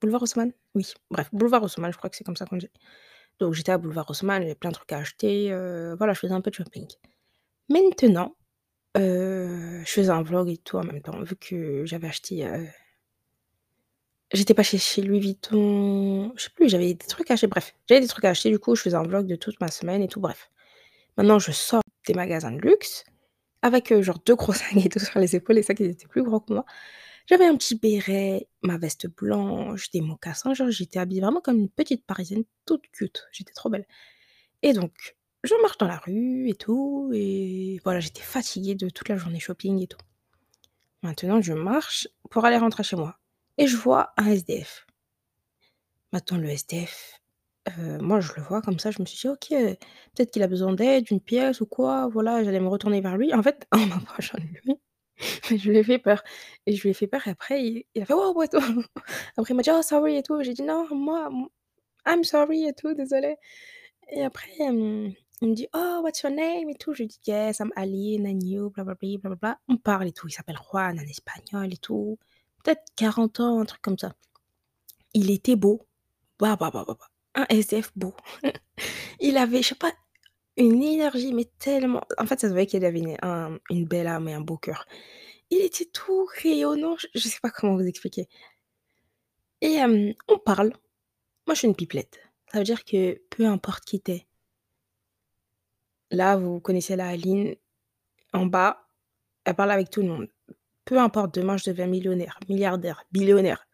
boulevard 0.00 0.22
Haussmann? 0.22 0.52
Oui, 0.74 0.86
bref, 1.10 1.28
boulevard 1.32 1.62
Haussmann, 1.62 1.92
je 1.92 1.98
crois 1.98 2.10
que 2.10 2.16
c'est 2.16 2.24
comme 2.24 2.36
ça 2.36 2.46
qu'on 2.46 2.56
dit. 2.56 2.70
Donc 3.38 3.54
j'étais 3.54 3.72
à 3.72 3.78
boulevard 3.78 4.10
Haussmann, 4.10 4.42
j'avais 4.42 4.54
plein 4.54 4.70
de 4.70 4.74
trucs 4.76 4.92
à 4.92 4.98
acheter, 4.98 5.52
heu, 5.52 5.94
voilà, 5.96 6.12
je 6.12 6.20
faisais 6.20 6.34
un 6.34 6.40
peu 6.40 6.50
de 6.50 6.56
shopping. 6.56 6.86
Maintenant, 7.68 8.36
heu, 8.98 9.82
je 9.84 9.90
faisais 9.92 10.10
un 10.10 10.22
vlog 10.22 10.50
et 10.50 10.58
tout 10.58 10.78
en 10.78 10.84
même 10.84 11.02
temps, 11.02 11.20
vu 11.22 11.36
que 11.36 11.84
j'avais 11.86 12.08
acheté, 12.08 12.46
heu 12.46 12.66
j'étais 14.32 14.54
pas 14.54 14.62
chez 14.62 15.02
Louis 15.02 15.20
Vuitton, 15.20 16.32
je 16.36 16.44
sais 16.44 16.50
plus, 16.50 16.68
j'avais 16.68 16.94
des 16.94 17.06
trucs 17.06 17.30
à 17.30 17.34
acheter, 17.34 17.46
bref, 17.46 17.74
j'avais 17.88 18.00
des 18.00 18.06
trucs 18.08 18.24
à 18.24 18.30
acheter, 18.30 18.50
du 18.50 18.58
coup, 18.58 18.74
je 18.74 18.82
faisais 18.82 18.96
un 18.96 19.02
vlog 19.02 19.26
de 19.26 19.36
toute 19.36 19.60
ma 19.60 19.68
semaine 19.68 20.02
et 20.02 20.08
tout, 20.08 20.20
bref. 20.20 20.50
Maintenant, 21.16 21.38
je 21.38 21.52
sors 21.52 21.82
des 22.06 22.14
magasins 22.14 22.52
de 22.52 22.60
luxe 22.60 23.04
avec, 23.62 23.92
heu, 23.92 24.02
genre 24.02 24.20
2 24.26 24.36
gros 24.36 24.52
sacs 24.54 24.76
et 24.76 24.88
tout 24.88 25.00
sur 25.00 25.20
les 25.20 25.36
épaules, 25.36 25.56
les 25.56 25.62
sacs, 25.64 25.80
ils 25.80 25.90
étaient 25.90 26.08
plus 26.08 26.22
grands 26.24 26.40
que 26.40 26.54
moi. 26.54 26.66
J'avais 27.26 27.46
un 27.46 27.56
petit 27.56 27.76
béret, 27.76 28.48
ma 28.62 28.78
veste 28.78 29.08
blanche, 29.08 29.90
des 29.92 30.00
mocassins, 30.00 30.54
genre 30.54 30.70
j'étais 30.70 30.98
habillée 30.98 31.20
vraiment 31.22 31.40
comme 31.40 31.58
une 31.58 31.70
petite 31.70 32.06
parisienne 32.06 32.44
toute 32.66 32.88
cute, 32.92 33.24
j'étais 33.32 33.52
trop 33.52 33.70
belle. 33.70 33.86
Et 34.62 34.72
donc, 34.74 35.16
je 35.44 35.54
marche 35.62 35.78
dans 35.78 35.88
la 35.88 35.98
rue 35.98 36.48
et 36.48 36.54
tout 36.54 37.10
et 37.14 37.80
voilà, 37.84 38.00
j'étais 38.00 38.22
fatiguée 38.22 38.74
de 38.74 38.90
toute 38.90 39.08
la 39.08 39.16
journée 39.16 39.40
shopping 39.40 39.82
et 39.82 39.86
tout. 39.86 39.98
Maintenant, 41.02 41.42
je 41.42 41.52
marche 41.52 42.08
pour 42.30 42.44
aller 42.46 42.58
rentrer 42.58 42.82
chez 42.84 42.96
moi 42.96 43.19
et 43.60 43.68
je 43.68 43.76
vois 43.76 44.12
un 44.18 44.26
SDF. 44.26 44.86
Maintenant 46.12 46.38
le 46.38 46.48
SDF, 46.50 47.20
heu, 47.78 47.98
moi 48.00 48.20
je 48.20 48.32
le 48.36 48.42
vois 48.42 48.62
comme 48.62 48.78
ça, 48.80 48.90
je 48.90 49.00
me 49.00 49.06
suis 49.06 49.18
dit: 49.20 49.28
«OK, 49.28 49.48
peut-être 49.50 50.30
qu'il 50.32 50.42
a 50.42 50.48
besoin 50.48 50.72
d'aide, 50.74 51.08
une 51.10 51.20
pièce 51.20 51.60
ou 51.60 51.66
quoi», 51.66 52.08
voilà, 52.08 52.42
j'allais 52.42 52.58
me 52.60 52.68
retourner 52.68 53.00
vers 53.00 53.16
lui. 53.16 53.32
En 53.34 53.42
fait, 53.42 53.66
en 53.72 53.86
m'approchant 53.86 54.38
de 54.38 54.44
lui, 54.44 54.76
je 55.58 55.70
lui 55.70 55.78
ai 55.78 55.84
fait 55.84 55.98
peur 55.98 56.22
et 56.66 56.74
je 56.76 56.82
lui 56.82 56.90
ai 56.90 56.94
fait 56.94 57.06
peur 57.08 57.26
et 57.28 57.30
après 57.30 57.62
il 57.94 58.02
a 58.02 58.06
fait: 58.06 58.14
«Wow!» 58.14 58.34
tout. 58.46 58.58
Après 59.38 59.54
il 59.54 59.56
m'a 59.56 59.62
dit: 59.62 59.70
«Oh 59.72 59.82
sorry» 59.82 60.16
et 60.16 60.22
tout. 60.24 60.42
J'ai 60.42 60.54
dit: 60.54 60.62
«Non, 60.62 60.86
moi, 60.94 61.30
I'm 62.06 62.24
sorry 62.24 62.66
et 62.66 62.74
tout, 62.74 62.94
désolée» 62.94 63.36
et 64.12 64.24
après, 64.24 64.50
il 64.60 64.72
me 65.48 65.54
dit: 65.54 65.68
«Oh, 65.74 66.00
what's 66.04 66.22
your 66.22 66.32
name?» 66.32 66.68
et 66.70 66.74
tout. 66.76 66.94
Je 66.94 67.02
lui 67.04 67.08
dis: 67.08 67.20
«Yes, 67.26 67.60
I'm 67.60 67.72
Ali, 67.76 68.18
and 68.26 68.40
you, 68.44 68.70
bla 68.70 68.84
bla 68.84 68.94
bli, 68.94 69.18
bla 69.18 69.30
bla 69.30 69.36
bla». 69.36 69.58
On 69.68 69.76
parle 69.78 70.08
et 70.08 70.12
tout, 70.12 70.28
il 70.28 70.32
s'appelle 70.32 70.58
Juan, 70.72 70.98
un 70.98 71.02
espagnol 71.04 71.72
et 71.72 71.78
tout. 71.78 72.18
Peut-être 72.62 72.82
40 72.96 73.40
ans, 73.40 73.60
un 73.60 73.64
truc 73.64 73.82
comme 73.82 73.98
ça. 73.98 74.14
Il 75.14 75.30
était 75.30 75.56
beau. 75.56 75.86
Bah, 76.38 76.56
bah, 76.56 76.70
bah, 76.72 76.84
bah, 76.86 76.96
bah, 76.98 77.08
un 77.34 77.46
SDF 77.48 77.92
beau. 77.96 78.14
Il 79.20 79.36
avait, 79.36 79.62
je 79.62 79.68
sais 79.68 79.74
pas, 79.74 79.92
une 80.56 80.82
énergie, 80.82 81.32
mais 81.32 81.46
tellement 81.58 82.02
en 82.18 82.26
fait, 82.26 82.40
ça 82.40 82.48
se 82.48 82.52
voyait 82.52 82.66
qu'il 82.66 82.84
avait 82.84 82.98
une 83.00 83.16
un 83.22 83.58
une 83.70 83.86
belle 83.86 84.06
âme 84.08 84.28
et 84.28 84.34
un 84.34 84.40
beau 84.40 84.56
cœur. 84.58 84.86
Il 85.50 85.60
était 85.62 85.86
tout 85.86 86.26
rayonnant, 86.42 86.96
je 86.98 87.08
je 87.14 87.28
sais 87.28 87.40
pas 87.42 87.50
comment 87.50 87.76
vous 87.76 87.86
expliquer. 87.86 88.28
Et 89.62 89.72
hem, 89.74 90.14
on 90.28 90.38
parle. 90.38 90.70
Moi, 91.46 91.54
je 91.54 91.60
suis 91.60 91.68
une 91.68 91.76
pipelette. 91.76 92.20
Ça 92.52 92.58
veut 92.58 92.64
dire 92.64 92.84
que 92.84 93.20
peu 93.30 93.46
importe 93.46 93.84
qui 93.84 94.00
tu 94.00 94.12
es 94.12 94.26
là, 96.10 96.36
vous 96.36 96.60
connaissez 96.60 96.96
la 96.96 97.08
Aline, 97.08 97.56
en 98.32 98.46
bas, 98.46 98.86
elle 99.44 99.54
parle 99.56 99.72
avec 99.72 99.90
tout 99.90 100.02
le 100.02 100.08
monde. 100.08 100.28
Peu 100.90 100.98
importe, 100.98 101.36
demain 101.36 101.56
je 101.56 101.70
deviens 101.70 101.86
millionnaire, 101.86 102.40
milliardaire, 102.48 103.04
billionnaire 103.12 103.64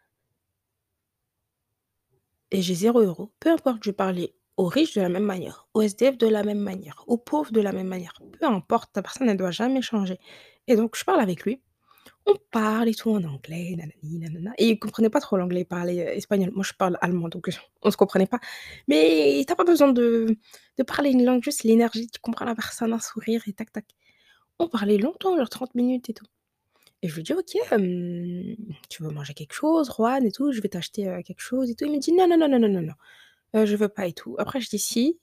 et 2.50 2.62
j'ai 2.62 2.74
0 2.74 3.02
€. 3.02 3.32
Peu 3.40 3.50
importe, 3.50 3.82
je 3.84 3.90
parler 3.90 4.34
aux 4.56 4.66
riches 4.66 4.94
de 4.94 5.00
la 5.02 5.08
même 5.08 5.24
manière, 5.24 5.68
aux 5.74 5.82
SDF 5.82 6.16
de 6.16 6.26
la 6.28 6.42
même 6.42 6.58
manière, 6.60 7.04
aux 7.06 7.18
pauvres 7.18 7.52
de 7.52 7.60
la 7.60 7.72
même 7.72 7.88
manière. 7.88 8.14
Peu 8.38 8.46
importe, 8.46 8.92
ta 8.92 9.02
personne, 9.02 9.28
elle 9.28 9.36
doit 9.36 9.50
jamais 9.50 9.82
changer 9.82 10.18
et 10.66 10.76
donc 10.76 10.96
je 10.96 11.04
parle 11.04 11.20
avec 11.20 11.42
lui. 11.44 11.60
On 12.26 12.34
parle 12.52 12.88
et 12.88 12.94
tout 12.94 13.10
en 13.10 13.24
anglais, 13.24 13.76
nanani 13.76 14.18
nanana 14.20 14.52
et 14.58 14.68
il 14.70 14.78
comprenait 14.80 15.10
pas 15.10 15.20
trop 15.20 15.36
l'anglais, 15.38 15.62
il 15.62 15.66
parlait, 15.66 16.00
heu, 16.06 16.16
espagnol. 16.16 16.50
Moi, 16.54 16.64
je 16.64 16.74
parle 16.74 16.98
allemand 17.02 17.28
donc 17.30 17.48
heu, 17.48 17.52
on 17.82 17.90
se 17.92 17.96
comprenait 17.98 18.26
pas. 18.26 18.40
Mais 18.88 19.44
tu 19.46 19.52
as 19.52 19.56
pas 19.56 19.64
besoin 19.64 19.92
de 19.92 20.36
de 20.78 20.84
parler 20.84 21.10
une 21.12 21.24
langue, 21.24 21.42
juste 21.44 21.64
l'énergie, 21.64 22.08
tu 22.08 22.20
comprends 22.20 22.46
la 22.46 22.54
personne, 22.56 22.92
un 22.94 23.00
sourire 23.00 23.42
et 23.48 23.52
tac 23.54 23.72
tac. 23.72 23.86
On 24.60 24.68
parlait 24.68 24.98
longtemps, 24.98 25.36
genre 25.36 25.50
30 25.50 25.74
minutes 25.76 26.10
et 26.10 26.14
tout 26.14 26.26
et 27.02 27.08
je 27.08 27.14
lui 27.16 27.22
dis: 27.22 27.32
«OK, 27.32 27.56
tu 28.88 29.02
veux 29.02 29.10
manger 29.10 29.34
quelque 29.34 29.52
chose, 29.54 29.90
Juan 29.96 30.24
et 30.26 30.32
tout? 30.32 30.52
Je 30.52 30.60
vais 30.60 30.68
t'acheter, 30.68 31.04
quelque 31.24 31.40
chose 31.40 31.70
et 31.70 31.74
tout». 31.74 31.84
Il 31.84 31.92
me 31.92 31.98
dit: 31.98 32.12
«Non, 32.12 32.26
non, 32.28 32.36
non, 32.36 32.48
non, 32.48 32.58
non, 32.58 32.68
non, 32.68 32.82
non, 32.82 32.94
heu, 33.60 33.66
je 33.66 33.76
veux 33.76 33.88
pas 33.88 34.06
et 34.06 34.12
tout». 34.12 34.36
Après 34.38 34.60
je 34.60 34.68
dis: 34.70 34.78
«Si, 34.78 35.18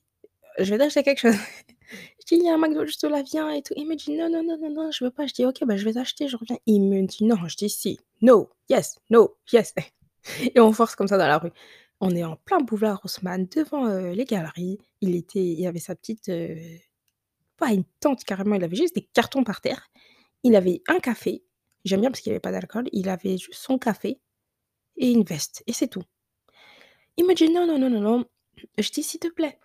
je 0.59 0.69
vais 0.71 0.77
t'acheter 0.79 1.03
quelque 1.03 1.21
chose». 1.21 1.35
Je 2.21 2.35
dis: 2.35 2.41
«Il 2.41 2.45
y 2.45 2.49
a 2.49 2.53
un 2.55 2.57
McDo 2.57 2.85
juste 2.85 3.03
là, 3.03 3.21
viens 3.21 3.51
et 3.51 3.61
tout». 3.61 3.73
Il 3.77 3.87
me 3.87 3.95
dit: 3.95 4.11
«Non, 4.17 4.29
non, 4.29 4.43
non, 4.43 4.57
non, 4.57 4.71
non, 4.71 4.91
je 4.91 5.03
veux 5.03 5.11
pas». 5.11 5.27
Je 5.27 5.33
dis: 5.33 5.45
«OK, 5.45 5.63
bah, 5.65 5.77
je 5.77 5.85
vais 5.85 5.93
t'acheter, 5.93 6.27
je 6.27 6.37
reviens». 6.37 6.57
Il 6.65 6.81
me 6.81 7.05
dit: 7.05 7.25
«Non». 7.25 7.35
Je 7.47 7.57
dis: 7.57 7.69
«Si, 7.69 7.99
no, 8.21 8.49
yes, 8.69 8.97
no, 9.09 9.35
yes» 9.51 9.73
et 10.55 10.59
on 10.59 10.71
force 10.71 10.95
comme 10.95 11.07
ça 11.07 11.17
dans 11.17 11.27
la 11.27 11.37
rue. 11.37 11.51
On 11.99 12.15
est 12.15 12.23
en 12.23 12.35
plein 12.37 12.59
boulevard 12.59 13.01
Haussmann 13.03 13.47
devant, 13.55 13.85
les 13.87 14.25
galeries. 14.25 14.79
Il 15.01 15.15
était 15.15 15.43
il 15.43 15.67
avait 15.67 15.79
sa 15.79 15.95
petite, 15.95 16.31
pas 17.57 17.71
une 17.71 17.83
tente 17.99 18.23
carrément, 18.23 18.55
il 18.55 18.63
avait 18.63 18.75
juste 18.75 18.95
des 18.95 19.03
cartons 19.13 19.43
par 19.43 19.61
terre. 19.61 19.89
Il 20.43 20.55
avait 20.55 20.81
un 20.87 20.99
café, 20.99 21.43
j'aime 21.85 22.01
bien 22.01 22.11
parce 22.11 22.21
qu'il 22.21 22.31
y 22.31 22.33
avait 22.33 22.39
pas 22.41 22.51
d'alcool, 22.51 22.89
il 22.93 23.09
avait 23.09 23.37
juste 23.37 23.61
son 23.61 23.77
café 23.79 24.19
et 24.97 25.11
une 25.11 25.23
veste 25.23 25.63
et 25.67 25.73
c'est 25.73 25.87
tout. 25.89 26.03
Il 27.17 27.25
me 27.25 27.33
dit: 27.33 27.49
«Non, 27.49 27.65
non, 27.67 27.77
non, 27.79 27.89
non, 27.89 28.01
non». 28.01 28.25
Je 28.77 28.89
dis: 28.91 29.03
«S'il 29.03 29.19
te 29.19 29.27
plaît». 29.27 29.59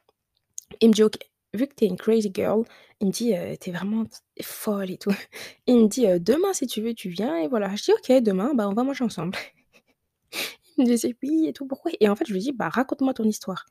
Il 0.80 0.88
me 0.90 0.94
dit: 0.94 1.02
«OK, 1.04 1.18
vu 1.54 1.66
que 1.68 1.74
tu 1.74 1.84
es 1.84 1.88
une 1.88 1.96
crazy 1.98 2.30
girl», 2.34 2.64
il 3.00 3.08
me 3.08 3.12
dit, 3.12 3.34
heu: 3.34 3.56
«Tu 3.60 3.70
es 3.70 3.72
vraiment 3.72 4.04
folle 4.42 4.90
et 4.90 4.98
tout». 4.98 5.12
Il 5.66 5.76
me 5.84 5.88
dit: 5.88 6.06
«Heu, 6.06 6.20
demain 6.20 6.52
si 6.54 6.66
tu 6.66 6.82
veux, 6.82 6.94
tu 6.94 7.08
viens 7.10 7.36
et 7.38 7.48
voilà». 7.48 7.74
Je 7.76 7.84
dis: 7.84 7.92
«OK, 7.92 8.22
demain, 8.22 8.54
bah, 8.54 8.68
on 8.68 8.74
va 8.74 8.84
manger 8.84 9.04
ensemble». 9.04 9.36
Il 10.76 10.84
me 10.84 10.86
disait: 10.90 11.16
«Oui 11.22 11.46
et 11.48 11.52
tout, 11.52 11.66
pourquoi?» 11.66 11.90
et 12.00 12.08
en 12.08 12.16
fait, 12.16 12.26
je 12.26 12.32
lui 12.32 12.40
dis: 12.40 12.52
«Bah, 12.52 12.68
raconte-moi 12.68 13.14
ton 13.14 13.24
histoire» 13.24 13.66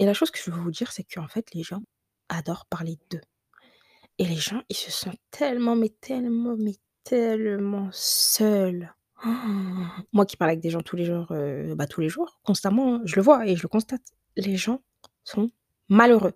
et 0.00 0.06
la 0.06 0.14
chose 0.14 0.30
que 0.32 0.38
je 0.44 0.50
veux 0.50 0.60
vous 0.60 0.70
dire, 0.72 0.92
c'est 0.92 1.04
qu'en 1.04 1.28
fait, 1.28 1.54
les 1.54 1.62
gens 1.62 1.82
adorent 2.30 2.66
parler 2.66 2.98
d'eux 3.10 3.20
et 4.18 4.24
les 4.26 4.36
gens, 4.36 4.62
ils 4.68 4.76
se 4.76 4.90
sentent 4.90 5.20
tellement, 5.30 5.76
mais 5.76 5.90
tellement, 6.00 6.56
mais 6.58 6.74
tellement 7.04 7.88
seuls. 7.92 8.92
Moi 10.12 10.26
qui 10.26 10.36
parle 10.36 10.50
avec 10.50 10.60
des 10.60 10.70
gens 10.70 10.80
tous 10.82 10.96
les 10.96 11.04
jours, 11.04 11.26
heu, 11.32 11.74
bah, 11.74 11.86
tous 11.86 12.00
les 12.00 12.08
jours, 12.08 12.40
constamment, 12.44 13.00
je 13.04 13.16
le 13.16 13.22
vois 13.22 13.46
et 13.46 13.56
je 13.56 13.62
le 13.62 13.68
constate. 13.68 14.02
Les 14.36 14.56
gens 14.56 14.82
sont 15.24 15.50
malheureux. 15.88 16.32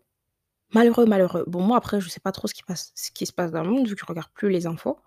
Malheureux, 0.75 1.07
malheureux. 1.07 1.45
Bon, 1.49 1.63
moi 1.63 1.79
après, 1.79 2.01
je 2.01 2.09
sais 2.11 2.21
pas 2.21 2.33
trop 2.33 2.49
ce 2.49 2.55
qui 2.55 2.65
passe 2.65 2.93
ce 2.97 3.11
qui 3.13 3.27
se 3.27 3.33
passe 3.33 3.53
dans 3.53 3.63
le 3.65 3.71
monde 3.71 3.89
vu 3.89 3.95
que 3.97 4.01
je 4.03 4.07
regarde 4.07 4.31
plus 4.35 4.51
les 4.51 4.67
infos. 4.67 4.99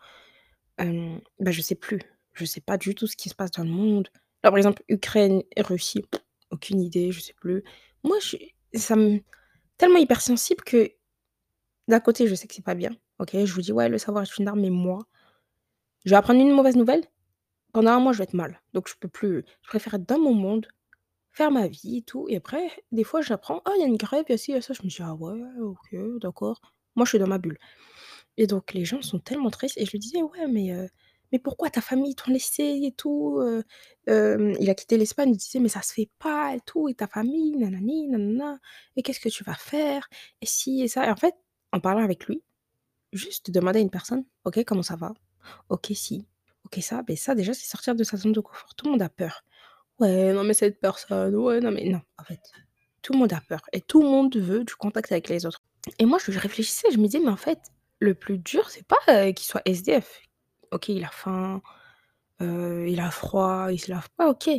Hem, 0.80 1.22
bah, 1.39 1.52
je 1.52 1.62
sais 1.62 1.76
plus. 1.76 2.02
Je 2.34 2.45
sais 2.45 2.62
pas 2.62 2.78
du 2.78 2.95
tout 2.95 3.08
ce 3.08 3.15
qui 3.17 3.30
se 3.30 3.36
passe 3.36 3.52
dans 3.52 3.63
le 3.63 3.69
monde. 3.72 4.10
Là, 4.43 4.52
par 4.52 4.58
exemple, 4.58 4.84
Ukraine 4.89 5.43
Russie, 5.60 6.06
aucune 6.52 6.82
idée, 6.82 7.12
je 7.12 7.22
sais 7.22 7.34
plus. 7.36 7.63
Moi, 8.04 8.17
je 8.22 8.38
ça 8.80 8.95
me 8.98 9.19
tellement 9.78 10.00
hypersensible 10.00 10.63
que 10.63 10.91
d'un 11.88 12.00
côté, 12.00 12.28
je 12.28 12.36
sais 12.36 12.48
que 12.48 12.54
c'est 12.56 12.63
pas 12.63 12.76
bien, 12.76 12.91
OK? 13.19 13.32
Je 13.34 13.54
vous 13.54 13.62
dis: 13.62 13.72
«Ouais, 13.74 13.89
le 13.89 13.98
savoir 13.98 14.24
est 14.24 14.38
une 14.38 14.48
arme», 14.48 14.62
mais 14.62 14.69
moi, 14.69 15.00
je 16.06 16.12
vais 16.12 16.16
apprendre 16.18 16.42
une 16.42 16.52
mauvaise 16.54 16.76
nouvelle, 16.76 17.04
pendant 17.74 17.92
un 17.92 18.00
mois, 18.00 18.14
je 18.14 18.20
vais 18.20 18.26
être 18.26 18.34
mal. 18.36 18.62
Donc 18.74 18.90
je 18.90 18.96
peux 19.00 19.08
plus. 19.10 19.46
Je 19.64 19.70
préfère 19.70 19.96
être 19.96 20.08
dans 20.08 20.20
mon 20.20 20.34
monde, 20.34 20.68
faire 21.34 21.52
ma 21.52 21.68
vie 21.68 21.98
et 22.00 22.04
tout 22.04 22.28
et 22.30 22.38
après, 22.38 22.70
des 22.94 23.04
fois, 23.06 23.22
j'apprends: 23.22 23.62
«Ah, 23.66 23.72
il 23.78 23.82
y 23.82 23.84
a 23.86 23.88
une 23.88 23.98
grève, 23.98 24.26
il 24.30 24.34
y 24.34 24.36
a 24.36 24.44
il 24.50 24.56
y 24.56 24.58
a 24.58 24.62
ça». 24.62 24.74
Je 24.74 24.84
me 24.84 24.90
dis: 24.90 24.98
«Ah 25.02 25.16
ouais, 25.16 25.40
OK, 25.62 25.96
d'accord». 26.22 26.62
Moi, 26.96 27.06
je 27.06 27.12
suis 27.12 27.20
dans 27.20 27.28
ma 27.28 27.40
bulle 27.40 27.58
et 28.38 28.48
donc 28.48 28.74
les 28.74 28.86
gens 28.86 29.02
sont 29.02 29.20
tellement 29.20 29.50
tristes 29.52 29.78
et 29.78 29.86
je 29.86 29.92
lui 29.92 30.00
disais: 30.00 30.22
«Ouais, 30.24 30.48
mais 30.48 30.72
heu, 30.74 30.90
mais 31.32 31.40
pourquoi 31.40 31.70
ta 31.70 31.82
famille 31.82 32.16
t'ont 32.16 32.32
laissé 32.32 32.64
et 32.84 32.92
tout, 32.94 33.40
heu?» 33.42 33.64
hem, 34.08 34.56
il 34.60 34.70
a 34.70 34.76
quitté 34.76 34.98
l'Espagne, 34.98 35.32
il 35.32 35.38
disait: 35.38 35.60
«Mais 35.60 35.70
ça 35.70 35.82
se 35.82 35.94
fait 35.94 36.10
pas 36.20 36.56
et 36.56 36.62
tout 36.66 36.90
et 36.90 36.96
ta 36.96 37.08
famille, 37.08 37.56
nanani, 37.58 38.08
nanana 38.08 38.60
et 38.96 39.04
qu'est-ce 39.04 39.20
que 39.20 39.30
tu 39.30 39.44
vas 39.44 39.56
faire? 39.56 40.08
Et 40.42 40.46
ci 40.46 40.82
et 40.82 40.88
ça» 40.88 41.06
et 41.08 41.12
en 41.12 41.16
fait, 41.18 41.36
en 41.74 41.80
parlant 41.80 42.04
avec 42.04 42.26
lui, 42.28 42.44
juste 43.14 43.52
demander 43.52 43.80
à 43.80 43.84
une 43.84 43.92
personne: 43.92 44.26
«OK, 44.46 44.64
comment 44.66 44.84
ça 44.84 44.96
va? 44.98 45.14
OK, 45.69 45.91
si. 45.95 46.28
OK, 46.65 46.82
ça». 46.84 47.04
Beh, 47.04 47.15
ça 47.15 47.36
déjà, 47.36 47.54
c'est 47.54 47.67
sortir 47.67 47.95
de 47.95 48.04
sa 48.04 48.17
zone 48.17 48.34
de 48.34 48.39
confort. 48.41 48.75
Tout 48.75 48.86
le 48.88 48.91
monde 48.93 49.02
a 49.04 49.10
peur. 49.10 49.43
«Ouais, 49.99 50.34
non 50.34 50.43
mais 50.45 50.54
cette 50.56 50.80
personne, 50.82 51.36
ouais, 51.36 51.60
non 51.62 51.71
mais» 51.71 51.86
non, 51.89 52.02
en 52.19 52.23
fait, 52.25 52.39
tout 53.04 53.13
le 53.13 53.19
monde 53.19 53.34
a 53.34 53.41
peur 53.41 53.62
et 53.73 53.82
tout 53.82 54.02
le 54.04 54.08
monde 54.10 54.36
veut 54.38 54.63
du 54.65 54.75
contact 54.75 55.12
avec 55.12 55.30
les 55.30 55.45
autres 55.45 55.62
et 55.99 56.06
moi, 56.06 56.19
je 56.28 56.39
réfléchissais, 56.39 56.89
je 56.91 56.97
me 56.99 57.06
disais: 57.08 57.19
«Mais 57.21 57.30
en 57.32 57.38
fait, 57.38 57.60
le 57.99 58.15
plus 58.15 58.38
dur, 58.39 58.69
c'est 58.71 58.86
pas, 58.88 58.97
heu, 59.10 59.32
qu'il 59.34 59.45
soit 59.47 59.62
SDF. 59.65 60.21
OK, 60.71 60.89
il 60.89 61.04
a 61.06 61.10
faim, 61.10 61.62
heu, 62.41 62.88
il 62.89 62.99
a 63.02 63.12
froid, 63.12 63.69
il 63.71 63.80
se 63.80 63.91
lave 63.91 64.10
pas, 64.17 64.30
OK, 64.30 64.49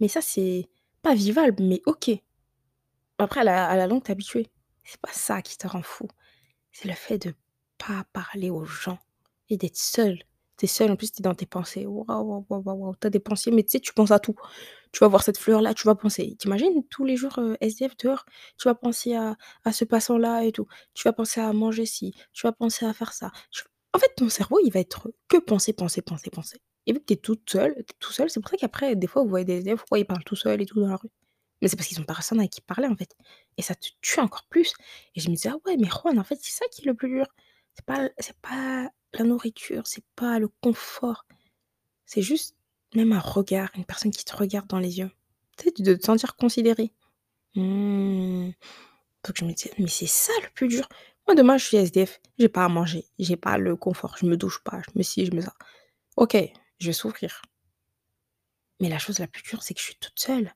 mais 0.00 0.08
ça, 0.08 0.20
c'est 0.22 0.68
pas 1.02 1.14
vivable, 1.14 1.62
mais 1.64 1.82
OK. 1.86 2.10
Après 3.18 3.40
à 3.40 3.44
la 3.44 3.66
à 3.68 3.76
la 3.76 3.86
longue, 3.86 4.02
tu 4.04 4.08
es 4.10 4.12
habitué. 4.12 4.50
C'est 4.84 5.00
pas 5.00 5.12
ça 5.12 5.42
qui 5.42 5.56
te 5.58 5.66
rend 5.66 5.82
fou, 5.82 6.08
c'est 6.72 6.88
le 6.88 6.94
fait 6.94 7.18
de 7.18 7.34
pas 7.78 8.04
parler 8.14 8.50
aux 8.50 8.64
gens 8.66 8.98
et 9.52 9.56
d'être 9.58 9.76
seul. 9.76 10.18
Tu 10.58 10.66
es 10.66 10.68
seul, 10.68 10.90
en 10.90 10.96
plus, 10.96 11.12
tu 11.12 11.20
es 11.20 11.22
dans 11.22 11.34
tes 11.34 11.46
pensées. 11.46 11.86
Waouh, 11.86 12.04
waouh, 12.08 12.46
waouh, 12.48 12.62
waouh, 12.64 12.76
waouh, 12.78 12.94
tu 13.00 13.06
as 13.06 13.10
des 13.10 13.20
pensées, 13.20 13.50
mais 13.50 13.62
tu 13.64 13.70
sais, 13.72 13.80
tu 13.80 13.92
penses 13.94 14.10
à 14.12 14.18
tout. 14.20 14.36
Tu 14.92 15.00
vas 15.00 15.08
voir 15.08 15.22
cette 15.22 15.38
fleur-là, 15.38 15.74
tu 15.74 15.86
vas 15.86 15.94
penser. 15.94 16.36
Tu 16.38 16.48
imagines 16.48 16.84
tous 16.90 17.04
les 17.04 17.16
jours, 17.16 17.38
heu, 17.38 17.56
SDF 17.60 17.96
dehors? 17.98 18.24
Tu 18.58 18.68
vas 18.68 18.74
penser 18.74 19.14
à 19.14 19.36
à 19.64 19.72
ce 19.72 19.84
passant-là 19.84 20.44
et 20.44 20.52
tout. 20.52 20.66
Tu 20.94 21.04
vas 21.04 21.12
penser 21.12 21.40
à 21.40 21.52
manger 21.52 21.86
ci, 21.86 22.14
tu 22.32 22.46
vas 22.46 22.52
penser 22.52 22.86
à 22.86 22.92
faire 22.94 23.12
ça. 23.14 23.30
En 23.94 23.98
fait, 23.98 24.12
ton 24.16 24.28
cerveau, 24.28 24.58
il 24.64 24.70
va 24.72 24.80
être 24.80 25.10
que 25.28 25.36
penser, 25.38 25.72
penser, 25.72 26.02
penser, 26.02 26.30
penser 26.30 26.58
et 26.86 26.92
vu 26.92 26.98
que 26.98 27.04
tu 27.04 27.12
es 27.12 27.16
toute 27.16 27.48
seule, 27.48 27.74
tu 27.76 27.80
es 27.80 27.84
tout 28.00 28.10
seul, 28.12 28.28
c'est 28.28 28.40
pour 28.40 28.50
ça 28.50 28.56
qu'après, 28.56 28.96
des 28.96 29.06
fois, 29.06 29.22
vous 29.22 29.28
voyez 29.28 29.44
des 29.44 29.58
SDF, 29.58 29.78
pourquoi 29.80 30.00
ils 30.00 30.04
parlent 30.04 30.24
tout 30.24 30.34
seuls 30.34 30.60
et 30.60 30.66
tout 30.66 30.80
dans 30.80 30.88
la 30.88 30.96
rue? 30.96 31.10
Mais 31.60 31.68
c'est 31.68 31.76
parce 31.76 31.88
qu'ils 31.88 32.00
ont 32.00 32.04
personne 32.04 32.40
avec 32.40 32.50
qui 32.50 32.60
parler, 32.60 32.88
en 32.88 32.96
fait 32.96 33.14
et 33.58 33.62
ça 33.62 33.74
te 33.76 33.86
tue 34.00 34.18
encore 34.20 34.44
plus 34.50 34.72
et 35.14 35.20
je 35.20 35.28
me 35.30 35.34
disais: 35.36 35.50
«Ah 35.50 35.56
ouais, 35.66 35.76
mais 35.76 35.88
Juan, 35.88 36.18
en 36.18 36.24
fait, 36.24 36.36
c'est 36.42 36.52
ça 36.52 36.66
qui 36.72 36.82
est 36.82 36.86
le 36.86 36.94
plus 36.94 37.08
dur. 37.10 37.26
C'est 37.74 37.84
pas 37.86 38.10
c'est 38.18 38.36
pas 38.40 38.90
la 39.18 39.24
nourriture, 39.24 39.86
c'est 39.86 40.04
pas 40.16 40.38
le 40.38 40.48
confort, 40.48 41.26
c'est 42.06 42.22
juste 42.22 42.56
même 42.94 43.12
un 43.12 43.20
regard, 43.20 43.70
une 43.74 43.84
personne 43.84 44.10
qui 44.10 44.24
te 44.24 44.36
regarde 44.36 44.66
dans 44.68 44.78
les 44.78 44.98
yeux. 44.98 45.10
Tu 45.58 45.64
sais, 45.64 45.82
de 45.82 45.94
te 45.94 46.04
sentir 46.04 46.36
considéré». 46.36 46.92
Mmh. 47.54 48.50
Donc 49.24 49.36
je 49.36 49.44
me 49.44 49.52
disais: 49.52 49.72
«Mais 49.78 49.88
c'est 49.88 50.06
ça 50.06 50.32
le 50.42 50.48
plus 50.54 50.68
dur». 50.68 50.88
Moi, 51.26 51.36
demain, 51.36 51.56
je 51.56 51.64
suis 51.64 51.76
SDF, 51.76 52.20
j'ai 52.38 52.48
pas 52.48 52.64
à 52.64 52.68
manger, 52.68 53.06
j'ai 53.18 53.36
pas 53.36 53.56
le 53.56 53.76
confort, 53.76 54.16
je 54.18 54.26
me 54.26 54.36
douche 54.36 54.58
pas, 54.64 54.82
je 54.86 54.98
me 54.98 55.02
ci, 55.02 55.24
je 55.24 55.32
me 55.32 55.40
ça. 55.40 55.54
OK, 56.16 56.36
je 56.80 56.86
vais 56.86 56.92
souffrir. 56.92 57.42
Mais 58.80 58.88
la 58.88 58.98
chose 58.98 59.20
la 59.20 59.28
plus 59.28 59.42
dure, 59.42 59.62
c'est 59.62 59.74
que 59.74 59.80
je 59.80 59.84
suis 59.84 59.96
toute 59.96 60.18
seule. 60.18 60.52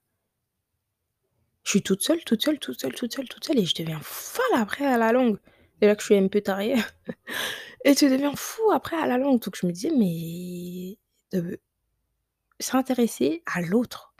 Je 1.63 1.71
suis 1.71 1.83
toute 1.83 2.03
seule, 2.03 2.23
toute 2.25 2.43
seule, 2.43 2.59
toute 2.59 2.81
seule, 2.81 2.95
toute 2.95 3.15
seule, 3.15 3.29
toute 3.29 3.45
seule 3.45 3.59
et 3.59 3.65
je 3.65 3.75
deviens 3.75 4.01
folle 4.03 4.45
après 4.55 4.87
à 4.87 4.99
la 4.99 5.13
longue. 5.13 5.39
Déjà 5.81 5.95
que 5.95 6.01
je 6.01 6.07
suis 6.07 6.17
un 6.17 6.29
peu 6.29 6.41
tarée 6.41 6.75
et 7.85 7.95
tu 7.95 8.09
deviens 8.11 8.35
fou 8.35 8.71
après 8.73 8.97
à 8.97 9.07
la 9.07 9.19
longue. 9.19 9.41
Donc 9.41 9.57
je 9.61 9.67
me 9.67 9.73
disais: 9.73 9.91
«Mais 9.91 10.99
de 11.33 11.61
s'intéresser 12.61 13.43
à 13.47 13.61
l'autre». 13.63 14.15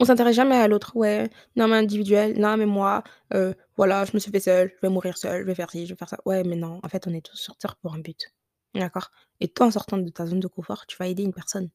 On 0.00 0.04
s'intéresse 0.04 0.36
jamais 0.36 0.56
à 0.56 0.68
l'autre. 0.68 0.92
Ouais, 0.94 1.28
non 1.56 1.66
mais 1.68 1.76
individuel, 1.76 2.38
non 2.38 2.56
mais 2.56 2.66
moi, 2.66 3.02
heu, 3.34 3.54
voilà, 3.76 4.04
je 4.04 4.12
me 4.14 4.20
suis 4.20 4.30
fait 4.30 4.40
seule, 4.40 4.72
je 4.76 4.80
vais 4.86 4.92
mourir 4.92 5.18
seule, 5.18 5.42
je 5.42 5.46
vais 5.46 5.56
faire 5.56 5.70
ci, 5.70 5.86
je 5.86 5.92
vais 5.92 5.98
faire 5.98 6.08
ça. 6.08 6.18
Ouais, 6.24 6.44
mais 6.44 6.54
non, 6.56 6.78
en 6.82 6.88
fait, 6.88 7.06
on 7.08 7.12
est 7.14 7.20
tous 7.24 7.36
sur 7.36 7.76
pour 7.76 7.94
un 7.94 7.98
but. 7.98 8.32
D'accord? 8.74 9.10
Et 9.40 9.48
toi, 9.48 9.66
en 9.66 9.70
sortant 9.72 9.98
de 9.98 10.08
ta 10.10 10.26
zone 10.26 10.38
de 10.40 10.46
confort, 10.46 10.86
tu 10.86 10.96
vas 10.98 11.08
aider 11.08 11.24
une 11.24 11.32
personne. 11.34 11.68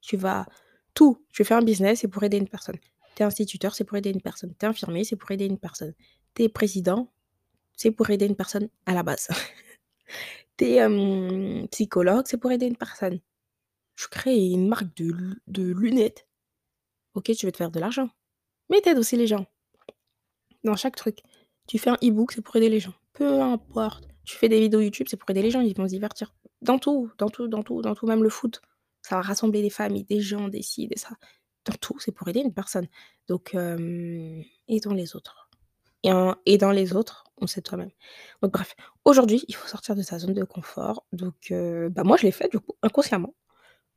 Tu 0.00 0.16
vas 0.16 0.46
tout, 0.94 1.24
tu 1.32 1.44
fais 1.44 1.54
un 1.54 1.62
business, 1.62 2.00
c'est 2.00 2.08
pour 2.08 2.22
aider 2.24 2.38
une 2.38 2.48
personne. 2.48 2.76
Tu 3.16 3.22
es 3.22 3.26
instituteur, 3.26 3.74
c'est 3.74 3.84
pour 3.84 3.98
aider 3.98 4.10
une 4.10 4.22
personne. 4.22 4.54
Tu 4.58 4.66
es 4.66 4.68
infirmier, 4.68 5.04
c'est 5.04 5.16
pour 5.16 5.30
aider 5.30 5.46
une 5.46 5.58
personne. 5.58 5.94
Tu 6.34 6.44
es 6.44 6.48
président, 6.48 7.12
c'est 7.78 7.92
pour 7.92 8.10
aider 8.10 8.26
une 8.26 8.36
personne 8.36 8.68
à 8.84 8.92
la 8.92 9.02
base. 9.02 9.28
Tu 10.58 10.64
es, 10.64 10.74
hem, 10.74 11.68
psychologue, 11.68 12.24
c'est 12.26 12.36
pour 12.36 12.50
aider 12.50 12.66
une 12.66 12.76
personne. 12.76 13.20
Je 13.94 14.08
crée 14.08 14.36
une 14.36 14.68
marque 14.68 14.94
de 14.96 15.12
lu 15.12 15.40
de 15.46 15.72
lunettes. 15.72 16.26
OK, 17.14 17.32
tu 17.36 17.46
veux 17.46 17.52
te 17.52 17.56
faire 17.56 17.70
de 17.70 17.80
l'argent, 17.80 18.10
mais 18.68 18.80
tu 18.80 18.88
aides 18.88 18.98
aussi 18.98 19.16
les 19.16 19.28
gens. 19.28 19.46
Dans 20.64 20.76
chaque 20.76 20.96
truc. 20.96 21.20
Tu 21.68 21.78
fais 21.78 21.90
un 21.90 21.98
e-book, 22.02 22.32
c'est 22.32 22.42
pour 22.42 22.56
aider 22.56 22.68
les 22.68 22.80
gens. 22.80 22.94
Peu 23.12 23.40
importe. 23.40 24.08
Tu 24.24 24.36
fais 24.36 24.48
des 24.48 24.60
vidéos 24.60 24.80
YouTube, 24.80 25.06
c'est 25.08 25.16
pour 25.16 25.30
aider 25.30 25.42
les 25.42 25.50
gens, 25.50 25.60
ils 25.60 25.76
vont 25.76 25.86
se 25.86 25.92
divertir. 25.92 26.34
Dans 26.60 26.78
tout, 26.78 27.10
dans 27.18 27.28
tout, 27.28 27.46
dans 27.46 27.62
tout, 27.62 27.80
dans 27.80 27.94
tout, 27.94 28.06
même 28.06 28.24
le 28.24 28.30
foot. 28.30 28.60
Ça 29.02 29.16
va 29.16 29.22
rassembler 29.22 29.62
des 29.62 29.70
familles, 29.70 30.04
des 30.04 30.20
gens, 30.20 30.48
des 30.48 30.62
ci, 30.62 30.88
des 30.88 30.98
ça. 30.98 31.10
Dans 31.64 31.76
tout, 31.80 31.98
c'est 32.00 32.12
pour 32.12 32.26
aider 32.28 32.40
une 32.40 32.52
personne. 32.52 32.88
Donc, 33.28 33.54
hem, 33.54 34.42
aidons 34.66 34.94
les 34.94 35.14
autres 35.14 35.47
et 36.04 36.12
en 36.12 36.36
aidant 36.46 36.70
les 36.72 36.94
autres, 36.96 37.24
on 37.40 37.46
s'aide 37.46 37.66
soi-même. 37.68 37.90
Donc 38.42 38.52
bref, 38.52 38.74
aujourd'hui, 39.04 39.44
il 39.48 39.54
faut 39.54 39.68
sortir 39.68 39.94
de 39.96 40.02
sa 40.02 40.18
zone 40.18 40.34
de 40.34 40.44
confort. 40.44 41.04
Donc, 41.12 41.34
heu, 41.52 41.88
bah, 41.90 42.04
moi, 42.04 42.16
je 42.16 42.24
l'ai 42.24 42.32
fait 42.32 42.48
du 42.50 42.60
coup, 42.60 42.72
inconsciemment. 42.82 43.34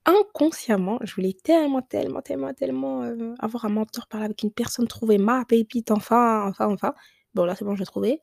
Inconsciemment, 0.05 0.99
je 1.03 1.15
voulais 1.15 1.33
tellement, 1.43 1.81
tellement, 1.83 2.21
tellement, 2.21 2.53
tellement, 2.53 3.03
heu, 3.05 3.35
avoir 3.39 3.65
un 3.65 3.69
mentor, 3.69 4.07
parler 4.07 4.25
avec 4.25 4.43
une 4.43 4.51
personne, 4.51 4.87
trouver 4.87 5.17
ma 5.19 5.45
pépite, 5.45 5.91
enfin, 5.91 6.47
enfin, 6.49 6.67
enfin. 6.71 6.95
Bon 7.35 7.45
là, 7.45 7.55
c'est 7.55 7.65
bon, 7.65 7.75
je 7.75 7.81
l'ai 7.81 7.85
trouvée. 7.87 8.21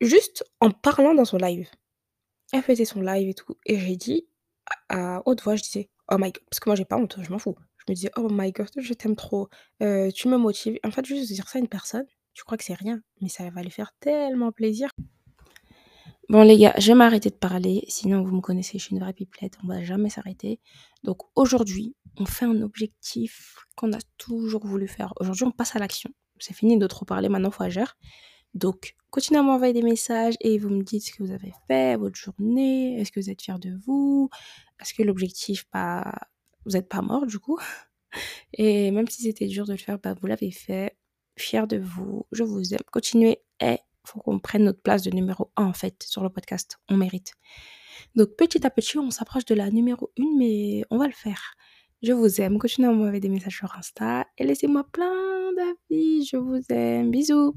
Juste 0.00 0.44
en 0.60 0.70
parlant 0.70 1.14
dans 1.14 1.24
son 1.24 1.36
live. 1.36 1.68
Elle 2.52 2.62
faisait 2.62 2.84
son 2.86 3.02
live 3.02 3.28
et 3.30 3.34
tout 3.34 3.56
et 3.66 3.78
j'ai 3.78 3.96
dit 3.96 4.26
à 4.90 5.16
à 5.18 5.22
haute 5.26 5.42
voix, 5.42 5.56
je 5.56 5.62
disais: 5.64 5.90
«Oh 6.10 6.16
my 6.18 6.32
god» 6.32 6.42
parce 6.50 6.60
que 6.60 6.68
moi 6.70 6.76
j'ai 6.76 6.84
pas 6.86 6.96
honte, 6.98 7.16
je 7.22 7.30
m'en 7.30 7.38
fous. 7.38 7.56
Je 7.86 7.92
me 7.92 7.94
disais: 7.94 8.10
«Oh 8.16 8.28
my 8.30 8.50
god, 8.52 8.68
je 8.76 8.94
t'aime 8.94 9.16
trop, 9.16 9.48
heu, 9.82 10.10
tu 10.12 10.28
me 10.28 10.36
motives». 10.36 10.78
En 10.84 10.90
fait, 10.90 11.04
juste 11.04 11.30
dire 11.32 11.48
ça 11.48 11.58
à 11.58 11.60
une 11.60 11.68
personne, 11.68 12.06
tu 12.32 12.42
crois 12.44 12.56
que 12.56 12.64
c'est 12.64 12.74
rien, 12.74 13.00
mais 13.20 13.28
ça 13.28 13.48
va 13.50 13.62
lui 13.62 13.70
faire 13.70 13.92
tellement 14.00 14.52
plaisir. 14.52 14.88
Bon 16.30 16.42
les 16.42 16.56
gars, 16.56 16.74
je 16.78 16.86
vais 16.88 16.94
m'arrêter 16.94 17.28
de 17.28 17.34
parler, 17.34 17.84
sinon 17.88 18.22
vous 18.24 18.34
me 18.34 18.40
connaissez, 18.40 18.78
je 18.78 18.84
suis 18.84 18.96
une 18.96 19.02
vraie 19.02 19.12
pipelette, 19.12 19.58
on 19.62 19.66
va 19.66 19.84
jamais 19.84 20.08
s'arrêter. 20.08 20.58
Donc 21.02 21.18
aujourd'hui, 21.34 21.94
on 22.16 22.24
fait 22.24 22.46
un 22.46 22.62
objectif 22.62 23.56
qu'on 23.76 23.92
a 23.92 23.98
toujours 24.16 24.66
voulu 24.66 24.88
faire. 24.88 25.12
Aujourd'hui, 25.20 25.44
on 25.44 25.50
passe 25.50 25.76
à 25.76 25.78
l'action. 25.78 26.10
C'est 26.38 26.54
fini 26.54 26.78
de 26.78 26.86
trop 26.86 27.04
parler, 27.04 27.28
maintenant 27.28 27.50
faut 27.50 27.62
agir. 27.62 27.96
Donc 28.54 28.94
continuez 29.10 29.40
à 29.40 29.42
m'envoyer 29.42 29.74
des 29.74 29.82
messages 29.82 30.34
et 30.40 30.58
vous 30.58 30.70
me 30.70 30.82
dites 30.82 31.04
ce 31.04 31.12
que 31.12 31.22
vous 31.22 31.30
avez 31.30 31.52
fait, 31.68 31.96
votre 31.96 32.16
journée, 32.16 32.98
est-ce 32.98 33.12
que 33.12 33.20
vous 33.20 33.28
êtes 33.28 33.42
fiers 33.42 33.58
de 33.60 33.78
vous? 33.84 34.30
Est-ce 34.80 34.94
que 34.94 35.02
l'objectif, 35.02 35.66
bah, 35.72 36.10
vous 36.66 36.76
êtes 36.76 36.88
pas 36.88 37.02
mort 37.02 37.26
du 37.26 37.38
coup? 37.38 37.58
Et 38.54 38.90
même 38.90 39.08
si 39.08 39.22
c'était 39.22 39.46
dur 39.46 39.66
de 39.66 39.72
le 39.72 39.78
faire, 39.78 39.98
bah, 39.98 40.14
vous 40.20 40.26
l'avez 40.26 40.50
fait. 40.50 40.96
Fiers 41.36 41.66
de 41.66 41.78
vous, 41.78 42.26
je 42.30 42.44
vous 42.44 42.74
aime. 42.74 42.80
Continuez 42.92 43.40
et 43.60 43.78
faut 44.04 44.20
qu'on 44.20 44.38
prenne 44.38 44.64
notre 44.64 44.80
place 44.80 45.02
de 45.02 45.10
numéro 45.10 45.50
1 45.56 45.64
en 45.64 45.72
fait 45.72 46.02
sur 46.02 46.22
le 46.22 46.28
podcast, 46.28 46.78
on 46.88 46.96
mérite. 46.96 47.32
Donc 48.14 48.36
petit 48.36 48.64
à 48.66 48.70
petit, 48.70 48.98
on 48.98 49.10
s'approche 49.10 49.44
de 49.46 49.54
la 49.54 49.70
numéro 49.70 50.10
1 50.18 50.38
mais 50.38 50.84
on 50.90 50.98
va 50.98 51.06
le 51.06 51.12
faire. 51.12 51.54
Je 52.02 52.12
vous 52.12 52.40
aime, 52.40 52.58
continuez 52.58 52.88
à 52.88 52.92
m'envoyer 52.92 53.20
des 53.20 53.30
messages 53.30 53.56
sur 53.56 53.74
Insta 53.76 54.26
et 54.38 54.44
laissez-moi 54.44 54.84
plein 54.92 55.52
d'avis, 55.56 56.24
je 56.26 56.36
vous 56.36 56.60
aime. 56.68 57.10
Bisous. 57.10 57.54